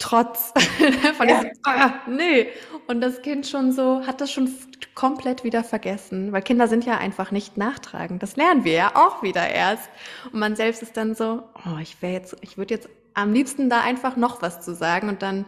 [0.00, 0.52] Trotz,
[1.16, 1.36] von ja.
[1.36, 2.48] diesem, ah, nee.
[2.88, 4.52] Und das Kind schon so, hat das schon
[4.96, 8.20] komplett wieder vergessen, weil Kinder sind ja einfach nicht nachtragend.
[8.20, 9.88] Das lernen wir ja auch wieder erst.
[10.32, 13.70] Und man selbst ist dann so, oh, ich wäre jetzt, ich würde jetzt am liebsten
[13.70, 15.46] da einfach noch was zu sagen und dann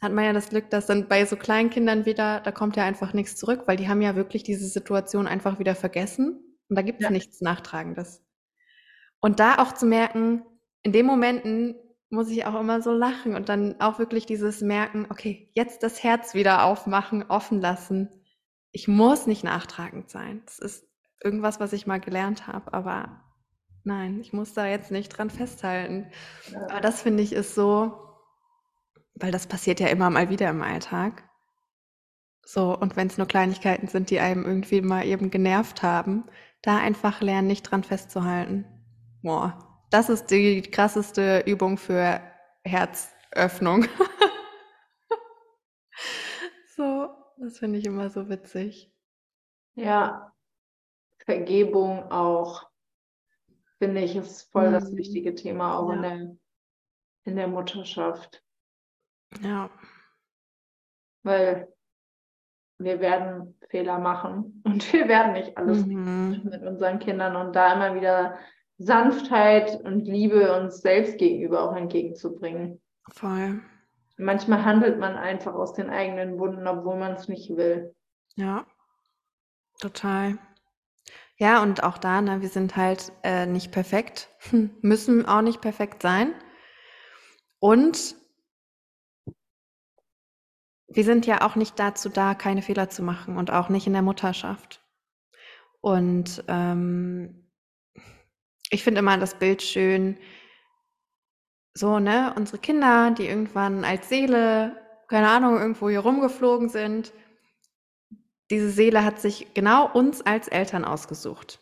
[0.00, 2.84] hat man ja das Glück, dass dann bei so kleinen Kindern wieder, da kommt ja
[2.84, 6.82] einfach nichts zurück, weil die haben ja wirklich diese Situation einfach wieder vergessen und da
[6.82, 7.10] gibt es ja.
[7.10, 8.22] nichts Nachtragendes.
[9.20, 10.42] Und da auch zu merken,
[10.82, 11.76] in den Momenten
[12.10, 16.02] muss ich auch immer so lachen und dann auch wirklich dieses Merken, okay, jetzt das
[16.02, 18.08] Herz wieder aufmachen, offen lassen.
[18.72, 20.42] Ich muss nicht nachtragend sein.
[20.44, 20.86] Das ist
[21.22, 23.22] irgendwas, was ich mal gelernt habe, aber
[23.84, 26.10] nein, ich muss da jetzt nicht dran festhalten.
[26.50, 26.62] Ja.
[26.70, 27.92] Aber das finde ich ist so,
[29.14, 31.28] weil das passiert ja immer mal wieder im Alltag.
[32.44, 36.24] So, und wenn es nur Kleinigkeiten sind, die einem irgendwie mal eben genervt haben,
[36.60, 38.64] da einfach lernen, nicht dran festzuhalten.
[39.22, 42.20] Boah, das ist die krasseste Übung für
[42.64, 43.86] Herzöffnung.
[46.76, 47.08] so,
[47.38, 48.92] das finde ich immer so witzig.
[49.74, 50.32] Ja,
[51.24, 52.68] Vergebung auch,
[53.82, 54.74] finde ich, ist voll mhm.
[54.74, 55.96] das wichtige Thema auch ja.
[55.96, 56.36] in, der,
[57.24, 58.40] in der Mutterschaft.
[59.40, 59.70] Ja.
[61.24, 61.66] Weil
[62.78, 66.42] wir werden Fehler machen und wir werden nicht alles mhm.
[66.44, 68.38] mit unseren Kindern und da immer wieder
[68.78, 72.80] Sanftheit und Liebe uns selbst gegenüber auch entgegenzubringen.
[73.10, 73.62] Voll.
[74.16, 77.96] Manchmal handelt man einfach aus den eigenen Wunden, obwohl man es nicht will.
[78.36, 78.64] Ja,
[79.80, 80.38] total.
[81.38, 84.28] Ja, und auch da, ne, wir sind halt äh, nicht perfekt,
[84.82, 86.34] müssen auch nicht perfekt sein.
[87.58, 88.16] Und
[90.88, 93.92] wir sind ja auch nicht dazu da, keine Fehler zu machen und auch nicht in
[93.92, 94.82] der Mutterschaft.
[95.80, 97.50] Und ähm,
[98.70, 100.18] ich finde immer das Bild schön,
[101.74, 104.76] so, ne, unsere Kinder, die irgendwann als Seele,
[105.08, 107.12] keine Ahnung, irgendwo hier rumgeflogen sind,
[108.52, 111.58] diese Seele hat sich genau uns als Eltern ausgesucht.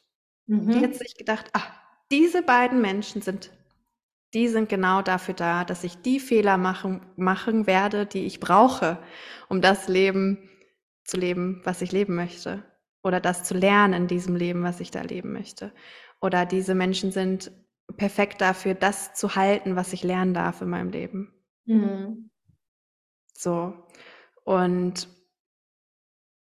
[0.47, 0.70] Mhm.
[0.72, 1.70] Die hat sich gedacht, ach,
[2.11, 3.53] diese beiden Menschen sind,
[4.34, 8.99] die sind genau dafür da, dass ich die Fehler machen, machen werde, die ich brauche,
[9.49, 10.51] um das Leben
[11.05, 12.64] zu leben, was ich leben möchte.
[13.05, 15.72] Oder das zu lernen in diesem Leben, was ich da leben möchte.
[16.20, 17.53] Oder diese Menschen sind
[17.97, 21.32] perfekt dafür, das zu halten, was ich lernen darf in meinem Leben.
[21.66, 22.30] Mhm.
[23.32, 23.74] So.
[24.43, 25.09] Und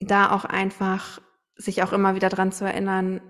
[0.04, 1.20] da auch einfach
[1.56, 3.20] sich auch immer wieder dran zu erinnern,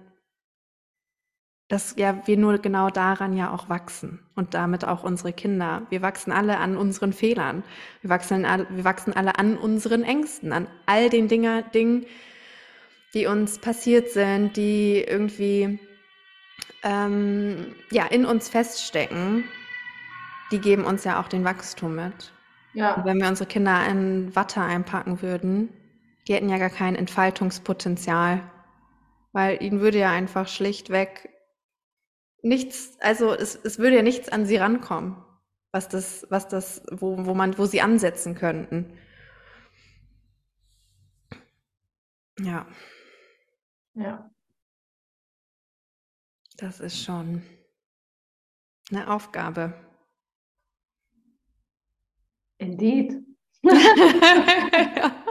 [1.69, 5.87] dass ja wir nur genau daran ja auch wachsen und damit auch unsere Kinder.
[5.89, 7.65] Wir wachsen alle an unseren Fehlern.
[8.03, 12.05] Wir wachsen, wir wachsen alle an unseren Ängsten, an all den Dinger, Dingen,
[13.15, 15.79] die uns passiert sind, die irgendwie
[16.83, 19.45] ähm, ja in uns feststecken.
[20.51, 22.33] Die geben uns ja auch den Wachstum mit.
[22.75, 22.95] Ja.
[22.95, 25.71] Und wenn wir unsere Kinder in Watte einpacken würden,
[26.27, 28.43] die hätten ja gar kein Entfaltungspotenzial,
[29.33, 31.31] weil ihnen würde ja einfach schlichtweg
[32.43, 35.17] nichts, also es, es würde ja nichts an sie rankommen,
[35.73, 38.99] was das, was das, wo, wo man, wo sie ansetzen könnten.
[42.39, 42.67] Ja.
[43.95, 44.31] Ja.
[46.57, 47.43] Das ist schon
[48.91, 49.75] eine Aufgabe.
[52.61, 53.23] Indeed.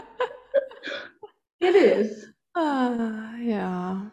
[1.61, 1.69] ja.
[1.69, 2.33] It is.
[2.53, 4.11] Ah, ja.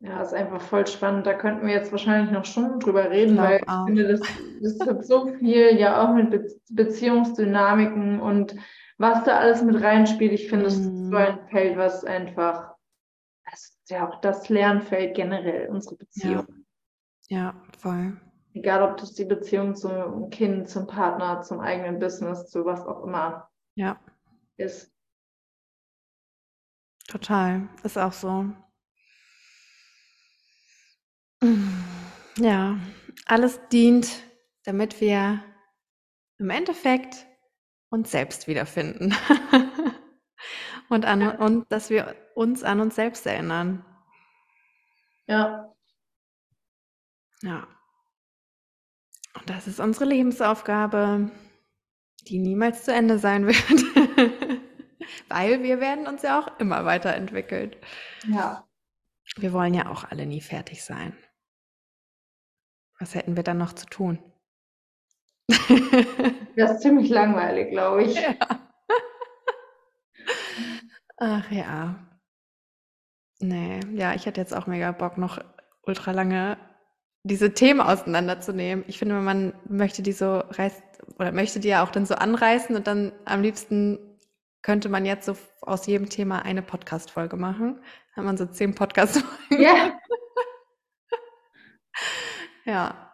[0.00, 1.26] Ja, ist einfach voll spannend.
[1.26, 3.86] Da könnten wir jetzt wahrscheinlich noch Stunden drüber reden, weil ich auch.
[3.86, 4.20] finde, das,
[4.60, 8.56] das hat so viel ja auch mit Be Beziehungsdynamiken und
[8.98, 10.32] was da alles mit reinspielt.
[10.32, 10.80] Ich finde, es mm.
[10.80, 11.16] ist so mhm.
[11.16, 12.74] ein Feld, was einfach,
[13.52, 16.46] es ist ja auch das Lernfeld generell, unsere Beziehung.
[17.28, 18.20] Ja, ja voll.
[18.54, 23.04] Egal, ob das die Beziehung zum Kind, zum Partner, zum eigenen Business, zu was auch
[23.04, 23.98] immer ja.
[24.56, 24.91] ist.
[27.12, 28.46] Total, ist auch so.
[32.38, 32.78] Ja,
[33.26, 34.08] alles dient,
[34.64, 35.44] damit wir
[36.38, 37.26] im Endeffekt
[37.90, 39.14] uns selbst wiederfinden.
[40.88, 43.84] und, an, und dass wir uns an uns selbst erinnern.
[45.26, 45.70] Ja.
[47.42, 47.68] Ja.
[49.38, 51.30] Und das ist unsere Lebensaufgabe,
[52.22, 54.01] die niemals zu Ende sein wird.
[55.32, 57.74] Weil wir werden uns ja auch immer weiterentwickeln.
[58.28, 58.68] Ja.
[59.36, 61.16] Wir wollen ja auch alle nie fertig sein.
[62.98, 64.18] Was hätten wir dann noch zu tun?
[66.54, 68.14] Das ist ziemlich langweilig, glaube ich.
[68.14, 68.34] Ja.
[71.16, 71.94] Ach ja.
[73.40, 75.38] Nee, ja, ich hätte jetzt auch mega Bock, noch
[75.82, 76.58] ultra lange
[77.24, 78.84] diese Themen auseinanderzunehmen.
[78.86, 80.82] Ich finde, man möchte die so reißt
[81.18, 83.98] oder möchte die ja auch dann so anreißen und dann am liebsten
[84.62, 87.82] könnte man jetzt so aus jedem Thema eine Podcast-Folge machen.
[88.14, 89.62] Hat man so zehn Podcast-Folgen.
[89.62, 89.98] Ja.
[92.64, 93.12] ja.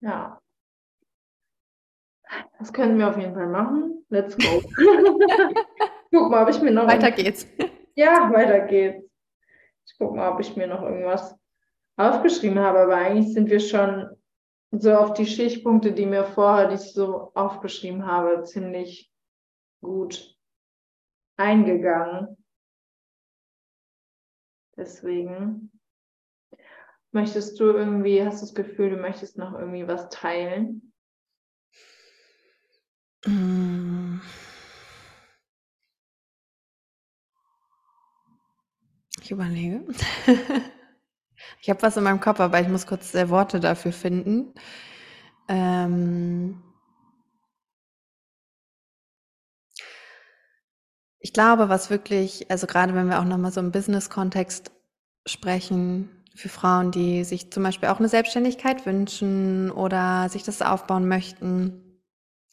[0.00, 0.40] Ja.
[2.58, 4.04] Das können wir auf jeden Fall machen.
[4.08, 4.62] Let's go.
[6.10, 6.86] guck mal, ob ich mir noch.
[6.86, 7.46] Weiter geht's.
[7.94, 9.04] Ja, weiter geht's.
[9.86, 11.34] Ich guck mal, ob ich mir noch irgendwas
[11.96, 14.08] aufgeschrieben habe, aber eigentlich sind wir schon
[14.72, 19.13] so auf die Stichpunkte, die mir vorher, die ich so aufgeschrieben habe, ziemlich
[19.84, 20.36] gut
[21.36, 22.36] eingegangen.
[24.76, 25.70] Deswegen
[27.12, 30.92] möchtest du irgendwie, hast du das Gefühl, du möchtest noch irgendwie was teilen?
[39.22, 39.84] Ich überlege.
[41.60, 44.52] Ich habe was in meinem Kopf, aber ich muss kurz Worte dafür finden.
[45.48, 46.62] Ähm,
[51.24, 54.70] Ich glaube, was wirklich, also gerade wenn wir auch nochmal so im Business-Kontext
[55.24, 61.08] sprechen, für Frauen, die sich zum Beispiel auch eine Selbstständigkeit wünschen oder sich das aufbauen
[61.08, 62.02] möchten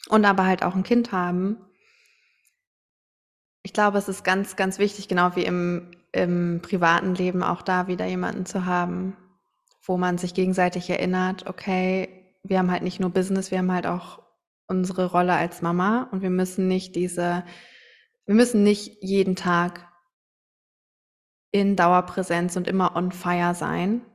[0.07, 1.57] und aber halt auch ein Kind haben.
[3.61, 7.87] Ich glaube, es ist ganz, ganz wichtig, genau wie im, im privaten Leben auch da
[7.87, 9.17] wieder jemanden zu haben,
[9.83, 12.07] wo man sich gegenseitig erinnert, okay,
[12.43, 14.21] wir haben halt nicht nur Business, wir haben halt auch
[14.69, 17.43] unsere Rolle als Mama und wir müssen nicht diese
[18.31, 19.91] wir müssen nicht jeden Tag
[21.51, 24.05] in Dauerpräsenz und immer on fire sein,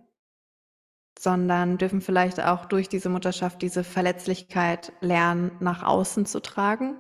[1.19, 6.97] sondern dürfen vielleicht auch durch diese Mutterschaft diese Verletzlichkeit lernen, nach außen zu tragen.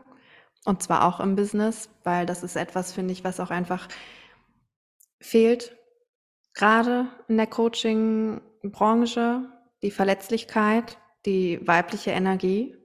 [0.67, 3.89] Und zwar auch im Business, weil das ist etwas, finde ich, was auch einfach
[5.19, 5.75] fehlt,
[6.53, 9.51] gerade in der Coaching-Branche,
[9.81, 12.77] die Verletzlichkeit, die weibliche Energie.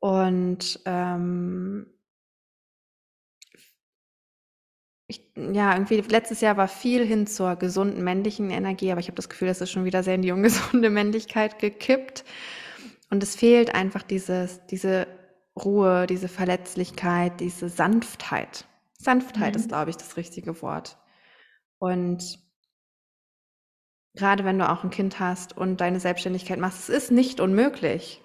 [0.00, 1.92] Und ähm,
[5.12, 9.16] ich, ja, irgendwie letztes Jahr war viel hin zur gesunden männlichen Energie, aber ich habe
[9.16, 12.24] das Gefühl, das ist schon wieder sehr in die ungesunde Männlichkeit gekippt.
[13.10, 15.06] Und es fehlt einfach dieses, diese
[15.54, 18.64] Ruhe, diese Verletzlichkeit, diese Sanftheit.
[18.98, 19.60] Sanftheit mhm.
[19.60, 20.96] ist, glaube ich, das richtige Wort.
[21.78, 22.38] Und
[24.14, 28.22] gerade wenn du auch ein Kind hast und deine Selbstständigkeit machst, es ist nicht unmöglich.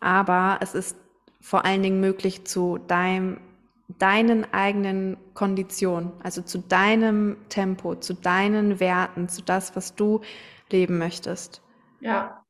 [0.00, 0.96] Aber es ist
[1.40, 3.40] vor allen Dingen möglich zu deinem
[3.88, 10.22] deinen eigenen Konditionen, also zu deinem Tempo, zu deinen Werten, zu das, was du
[10.70, 11.62] leben möchtest.
[12.00, 12.44] Ja.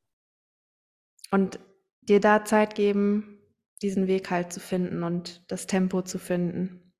[1.31, 1.59] Und
[2.01, 3.39] dir da Zeit geben,
[3.81, 6.93] diesen Weg halt zu finden und das Tempo zu finden,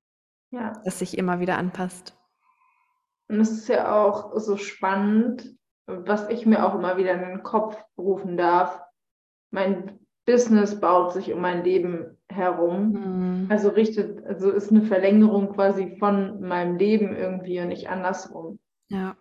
[0.52, 0.74] ja.
[0.84, 2.18] das sich immer wieder anpasst.
[3.28, 5.56] Und es ist ja auch so spannend,
[5.88, 8.82] was ich mir auch immer wieder in den Kopf rufen darf.
[9.52, 12.92] Mein Business baut sich um mein Leben herum.
[12.92, 13.48] Mhm.
[13.52, 18.60] Also richtet, also ist eine Verlängerung quasi von meinem Leben irgendwie und nicht andersrum.
[18.90, 19.16] Ja.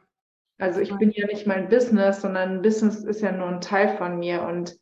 [0.59, 4.19] Also ich bin ja nicht mein Business, sondern Business ist ja nur ein Teil von
[4.19, 4.79] mir und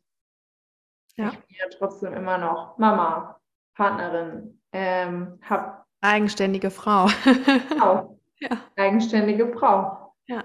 [1.17, 1.29] ja.
[1.29, 3.39] ich bin ja trotzdem immer noch Mama,
[3.75, 7.07] Partnerin, ähm, hab eigenständige Frau.
[7.07, 8.09] Frau.
[8.39, 8.59] Ja.
[8.75, 10.13] Eigenständige Frau.
[10.27, 10.43] Ja.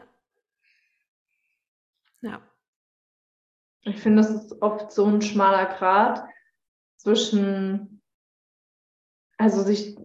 [2.20, 2.40] Ja.
[3.82, 6.24] Ich finde, das ist oft so ein schmaler Grat
[6.99, 8.03] zwischen,
[9.38, 9.96] also sich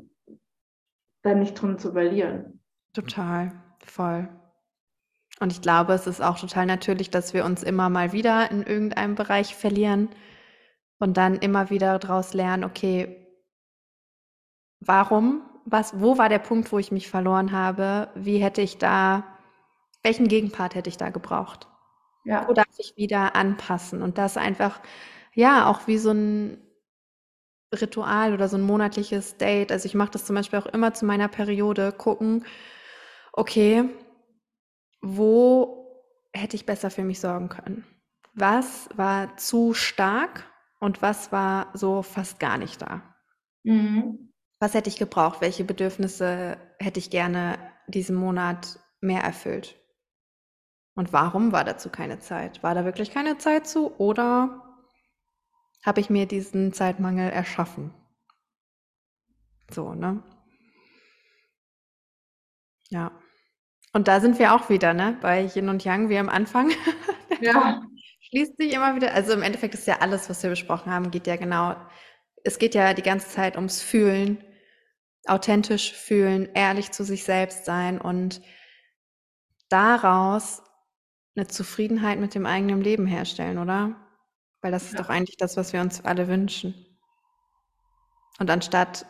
[1.23, 2.61] da nicht drin zu verlieren.
[2.93, 3.51] Total,
[3.85, 4.29] voll.
[5.39, 8.63] Und ich glaube, es ist auch total natürlich, dass wir uns immer mal wieder in
[8.63, 10.09] irgendeinem Bereich verlieren
[10.99, 13.27] und dann immer wieder daraus lernen, okay,
[14.79, 18.09] warum, was, wo war der Punkt, wo ich mich verloren habe?
[18.15, 19.23] Wie hätte ich da,
[20.03, 21.67] welchen Gegenpart hätte ich da gebraucht?
[22.25, 22.47] Ja.
[22.47, 24.01] Wo darf ich wieder anpassen?
[24.01, 24.81] Und das einfach,
[25.33, 26.57] ja, auch wie so ein
[27.73, 29.71] Ritual oder so ein monatliches Date.
[29.71, 32.45] Also ich mache das zum Beispiel auch immer zu meiner Periode, gucken,
[33.33, 33.89] okay,
[35.01, 36.01] wo
[36.33, 37.85] hätte ich besser für mich sorgen können?
[38.33, 40.45] Was war zu stark
[40.79, 43.01] und was war so fast gar nicht da?
[43.63, 44.33] Mhm.
[44.59, 45.41] Was hätte ich gebraucht?
[45.41, 47.57] Welche Bedürfnisse hätte ich gerne
[47.87, 49.75] diesen Monat mehr erfüllt?
[50.95, 52.63] Und warum war dazu keine Zeit?
[52.63, 54.62] War da wirklich keine Zeit zu oder
[55.83, 57.93] habe ich mir diesen Zeitmangel erschaffen?
[59.69, 60.23] So, ne?
[62.89, 63.11] Ja.
[63.91, 65.17] Und da sind wir auch wieder, ne?
[65.21, 66.71] Bei Yin und Yang, wie am Anfang.
[67.41, 67.81] Ja.
[68.21, 69.13] Schließt sich immer wieder.
[69.13, 71.75] Also im Endeffekt ist ja alles, was wir besprochen haben, geht ja genau.
[72.45, 74.41] Es geht ja die ganze Zeit ums Fühlen,
[75.25, 78.41] authentisch fühlen, ehrlich zu sich selbst sein und
[79.67, 80.61] daraus
[81.35, 84.02] eine Zufriedenheit mit dem eigenen Leben herstellen, oder?
[84.63, 86.73] Weil das ist doch eigentlich das, was wir uns alle wünschen.
[88.39, 89.05] Und anstatt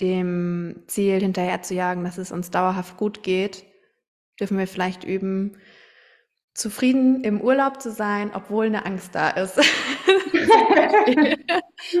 [0.00, 3.64] dem Ziel hinterher zu jagen, dass es uns dauerhaft gut geht,
[4.38, 5.56] dürfen wir vielleicht üben,
[6.52, 9.56] zufrieden im Urlaub zu sein, obwohl eine Angst da ist.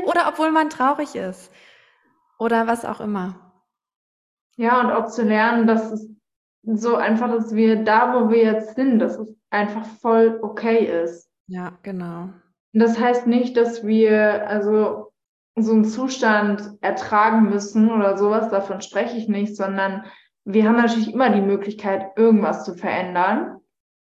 [0.04, 1.50] oder obwohl man traurig ist.
[2.38, 3.54] Oder was auch immer.
[4.56, 6.06] Ja, und auch zu lernen, dass es
[6.74, 11.30] so einfach, dass wir da, wo wir jetzt sind, dass es einfach voll okay ist.
[11.46, 12.30] Ja, genau.
[12.72, 15.12] Das heißt nicht, dass wir also
[15.56, 20.04] so einen Zustand ertragen müssen oder sowas, davon spreche ich nicht, sondern
[20.44, 23.58] wir haben natürlich immer die Möglichkeit, irgendwas zu verändern.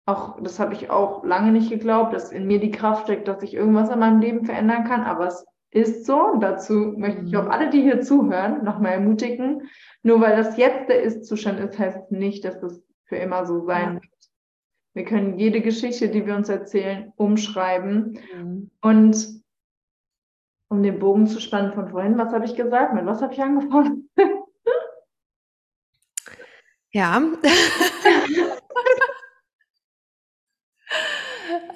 [0.06, 3.42] Auch das habe ich auch lange nicht geglaubt, dass in mir die Kraft steckt, dass
[3.42, 6.20] ich irgendwas an meinem Leben verändern kann, aber es ist so.
[6.20, 7.50] Und dazu möchte ich auch mhm.
[7.50, 9.68] alle, die hier zuhören, nochmal ermutigen.
[10.02, 13.94] Nur weil das jetzt der Ist-Zustand ist, heißt nicht, dass es für immer so sein
[13.94, 14.04] wird.
[14.94, 18.18] Wir können jede Geschichte, die wir uns erzählen, umschreiben.
[18.34, 18.70] Mhm.
[18.82, 19.42] Und
[20.68, 22.94] um den Bogen zu spannen von vorhin, was habe ich gesagt?
[22.94, 24.10] Mit was habe ich angefangen?
[26.92, 27.16] ja.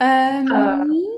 [0.01, 1.16] ähm, äh,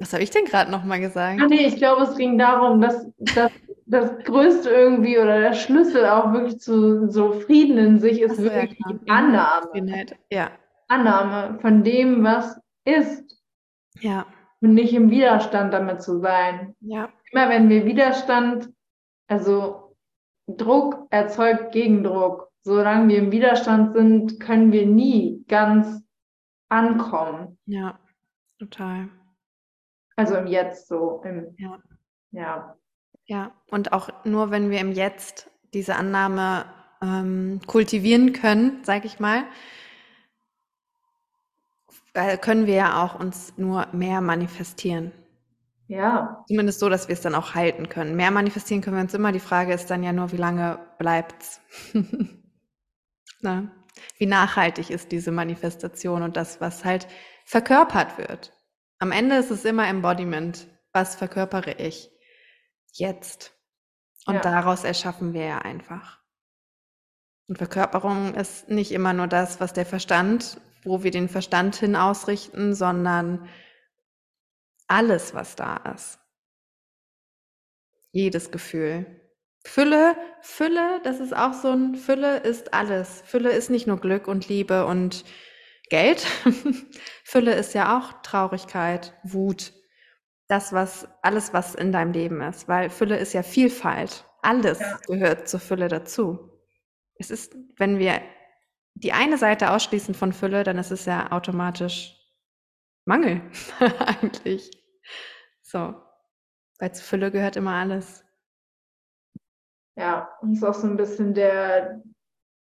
[0.00, 1.40] was habe ich denn gerade nochmal gesagt?
[1.42, 3.52] Ah, nee, ich glaube, es ging darum, dass, dass
[3.86, 8.44] das Größte irgendwie oder der Schlüssel auch wirklich zu so Frieden in sich ist, so,
[8.44, 10.06] wirklich ja, die Annahme.
[10.30, 10.50] Ja.
[10.88, 13.38] Annahme von dem, was ist.
[14.00, 14.26] Ja.
[14.60, 16.74] Und nicht im Widerstand damit zu sein.
[16.80, 17.10] Ja.
[17.32, 18.70] Immer wenn wir Widerstand,
[19.28, 19.96] also
[20.46, 22.50] Druck erzeugt Gegendruck.
[22.62, 26.02] Solange wir im Widerstand sind, können wir nie ganz
[26.68, 27.58] ankommen.
[27.66, 27.98] Ja,
[28.58, 29.08] total.
[30.20, 31.22] Also im Jetzt so.
[31.24, 31.78] Im, Ja.
[32.30, 32.76] ja.
[33.24, 36.66] Ja, und auch nur wenn wir im Jetzt diese Annahme
[37.00, 39.44] ähm, kultivieren können, sage ich mal,
[42.12, 45.12] äh, können wir ja auch uns nur mehr manifestieren.
[45.86, 48.14] Ja, Zumindest so, dass wir es dann auch halten können.
[48.14, 49.32] Mehr manifestieren können wir uns immer.
[49.32, 51.60] Die Frage ist dann ja nur, wie lange bleibt's?
[53.42, 53.70] Ne?
[54.18, 57.08] Wie nachhaltig ist diese Manifestation und das, was halt
[57.46, 58.52] verkörpert wird.
[59.00, 60.68] Am Ende ist es immer Embodiment.
[60.92, 62.10] Was verkörpere ich
[62.92, 63.52] jetzt?
[64.26, 64.40] Und Ja.
[64.42, 66.20] daraus erschaffen wir ja einfach.
[67.48, 71.96] Und Verkörperung ist nicht immer nur das, was der Verstand, wo wir den Verstand hin
[71.96, 73.48] ausrichten, sondern
[74.86, 76.18] alles, was da ist.
[78.12, 79.06] Jedes Gefühl.
[79.64, 83.22] Fülle, Fülle, das ist auch so ein, Fülle ist alles.
[83.24, 85.24] Fülle ist nicht nur Glück und Liebe und
[85.90, 86.20] Geld.
[87.24, 89.72] Fülle ist ja auch Traurigkeit, Wut.
[90.48, 92.66] Das, was, alles, was in deinem Leben ist.
[92.68, 94.24] Weil Fülle ist ja Vielfalt.
[94.42, 94.98] Alles Ja.
[95.06, 96.50] gehört zur Fülle dazu.
[97.16, 98.22] Es ist, wenn wir
[98.94, 102.16] die eine Seite ausschließen von Fülle, dann ist es ja automatisch
[103.06, 103.42] Mangel
[103.98, 104.70] eigentlich.
[105.62, 105.94] So.
[106.78, 108.24] Weil zu Fülle gehört immer alles.
[109.96, 110.28] ja.
[110.40, 112.02] Und ist auch so ein bisschen der,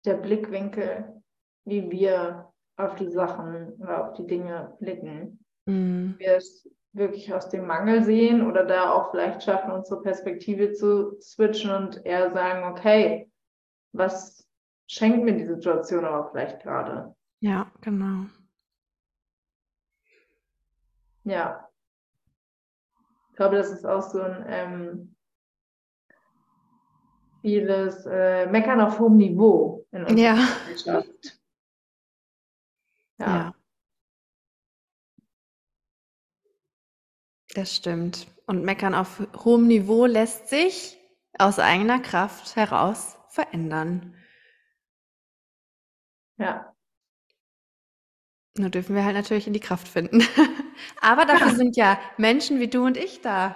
[0.05, 1.21] der Blickwinkel,
[1.65, 5.39] wie wir auf die Sachen oder auf die Dinge blicken.
[5.65, 10.71] Mm, wir es wirklich aus dem Mangel sehen oder da auch vielleicht schaffen, unsere Perspektive
[10.73, 13.29] zu switchen und eher sagen, okay,
[13.91, 14.47] was
[14.87, 17.15] schenkt mir die Situation aber vielleicht gerade?
[17.41, 18.25] Ja, genau.
[21.23, 21.67] Ja.
[23.31, 25.15] Ich glaube, das ist auch so ein ähm,
[27.41, 30.47] vieles äh, Meckern auf hohem Niveau in unserer Ja.
[30.67, 31.14] Gesellschaft.
[33.19, 33.25] Ja.
[33.27, 33.55] Ja.
[37.53, 38.27] Das stimmt.
[38.47, 40.97] Und Meckern auf hohem Niveau lässt sich
[41.37, 44.15] aus eigener Kraft heraus verändern.
[46.37, 46.71] ja.
[48.57, 50.21] Nur dürfen wir halt natürlich in die Kraft finden.
[51.01, 51.51] Aber dafür Ja.
[51.51, 53.55] sind ja Menschen wie du und ich da.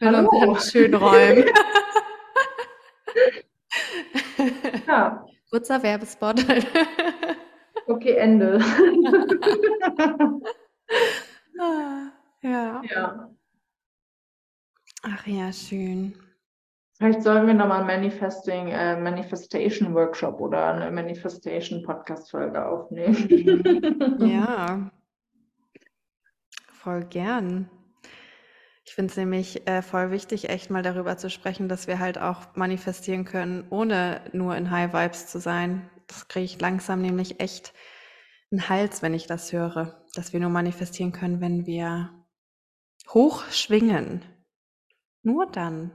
[0.00, 0.28] In Hallo.
[0.28, 1.44] unseren schönen Räumen.
[4.86, 5.24] ja.
[5.50, 6.44] Kurzer Werbespot.
[7.86, 8.60] Okay, Ende.
[11.58, 12.12] Ah,
[12.42, 12.82] ja.
[12.84, 13.30] ja.
[15.02, 16.14] Ach ja, schön.
[16.98, 24.18] Vielleicht sollen wir nochmal einen Manifesting, äh, Manifestation Workshop oder eine Manifestation Podcast Folge aufnehmen.
[24.20, 24.90] Ja,
[26.72, 27.70] voll gern.
[28.84, 32.18] Ich finde es nämlich äh, voll wichtig, echt mal darüber zu sprechen, dass wir halt
[32.18, 35.90] auch manifestieren können, ohne nur in High Vibes zu sein.
[36.06, 37.72] Das kriege ich langsam nämlich echt
[38.50, 42.10] einen Hals, wenn ich das höre, dass wir nur manifestieren können, wenn wir
[43.08, 44.24] hoch schwingen.
[45.22, 45.92] Nur dann.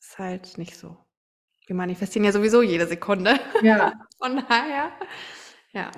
[0.00, 0.96] Ist halt nicht so.
[1.66, 3.38] Wir manifestieren ja sowieso jede Sekunde.
[3.62, 4.90] ja, Von daher,
[5.72, 5.90] ja.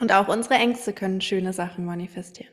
[0.00, 2.52] Und auch unsere Ängste können schöne Sachen manifestieren.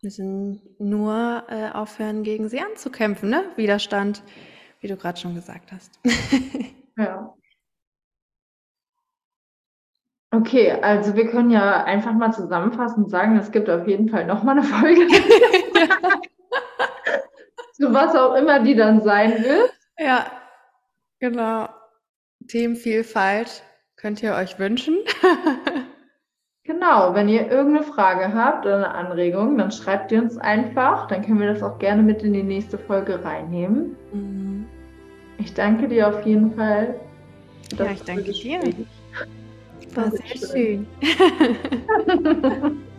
[0.00, 3.44] Wir müssen nur äh, aufhören, gegen sie anzukämpfen, ne?
[3.56, 4.22] Widerstand,
[4.80, 6.00] wie du gerade schon gesagt hast.
[6.96, 7.34] ja.
[10.32, 14.58] Okay, also wir können ja einfach mal zusammenfassend sagen, es gibt auf jeden Fall nochmal
[14.58, 15.06] eine Folge.
[17.72, 19.72] Zu was auch immer die dann sein wird.
[19.98, 20.26] ja,
[21.18, 21.68] genau.
[22.46, 23.62] Themenvielfalt
[23.96, 24.98] könnt ihr euch wünschen.
[26.70, 31.08] Genau, wenn ihr irgendeine Frage habt oder eine Anregung, dann schreibt ihr uns einfach.
[31.08, 33.96] Dann können wir das auch gerne mit in die nächste Folge reinnehmen.
[34.12, 34.66] Mhm.
[35.38, 36.94] Ich danke dir auf jeden Fall.
[37.76, 38.60] Ja, ich danke dir.
[39.94, 40.86] War sehr schön.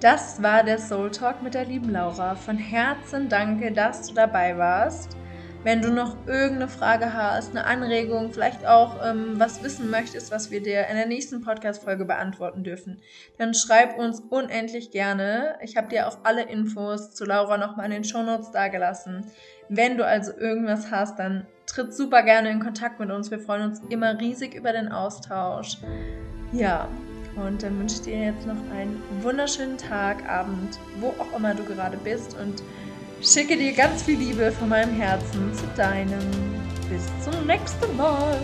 [0.00, 2.34] Das war der Soul Talk mit der lieben Laura.
[2.34, 5.14] Von Herzen danke, dass du dabei warst.
[5.62, 10.50] Wenn du noch irgendeine Frage hast, eine Anregung, vielleicht auch ähm, was wissen möchtest, was
[10.50, 13.02] wir dir in der nächsten Podcast-Folge beantworten dürfen,
[13.36, 15.56] dann schreib uns unendlich gerne.
[15.60, 19.30] Ich habe dir auch alle Infos zu Laura nochmal in den Shownotes dagelassen.
[19.72, 23.30] Wenn du also irgendwas hast, dann tritt super gerne in Kontakt mit uns.
[23.30, 25.78] Wir freuen uns immer riesig über den Austausch.
[26.52, 26.88] Ja,
[27.36, 31.62] und dann wünsche ich dir jetzt noch einen wunderschönen Tag, Abend, wo auch immer du
[31.62, 32.64] gerade bist und
[33.22, 36.18] schicke dir ganz viel Liebe von meinem Herzen zu deinem.
[36.90, 38.40] Bis zum nächsten Mal.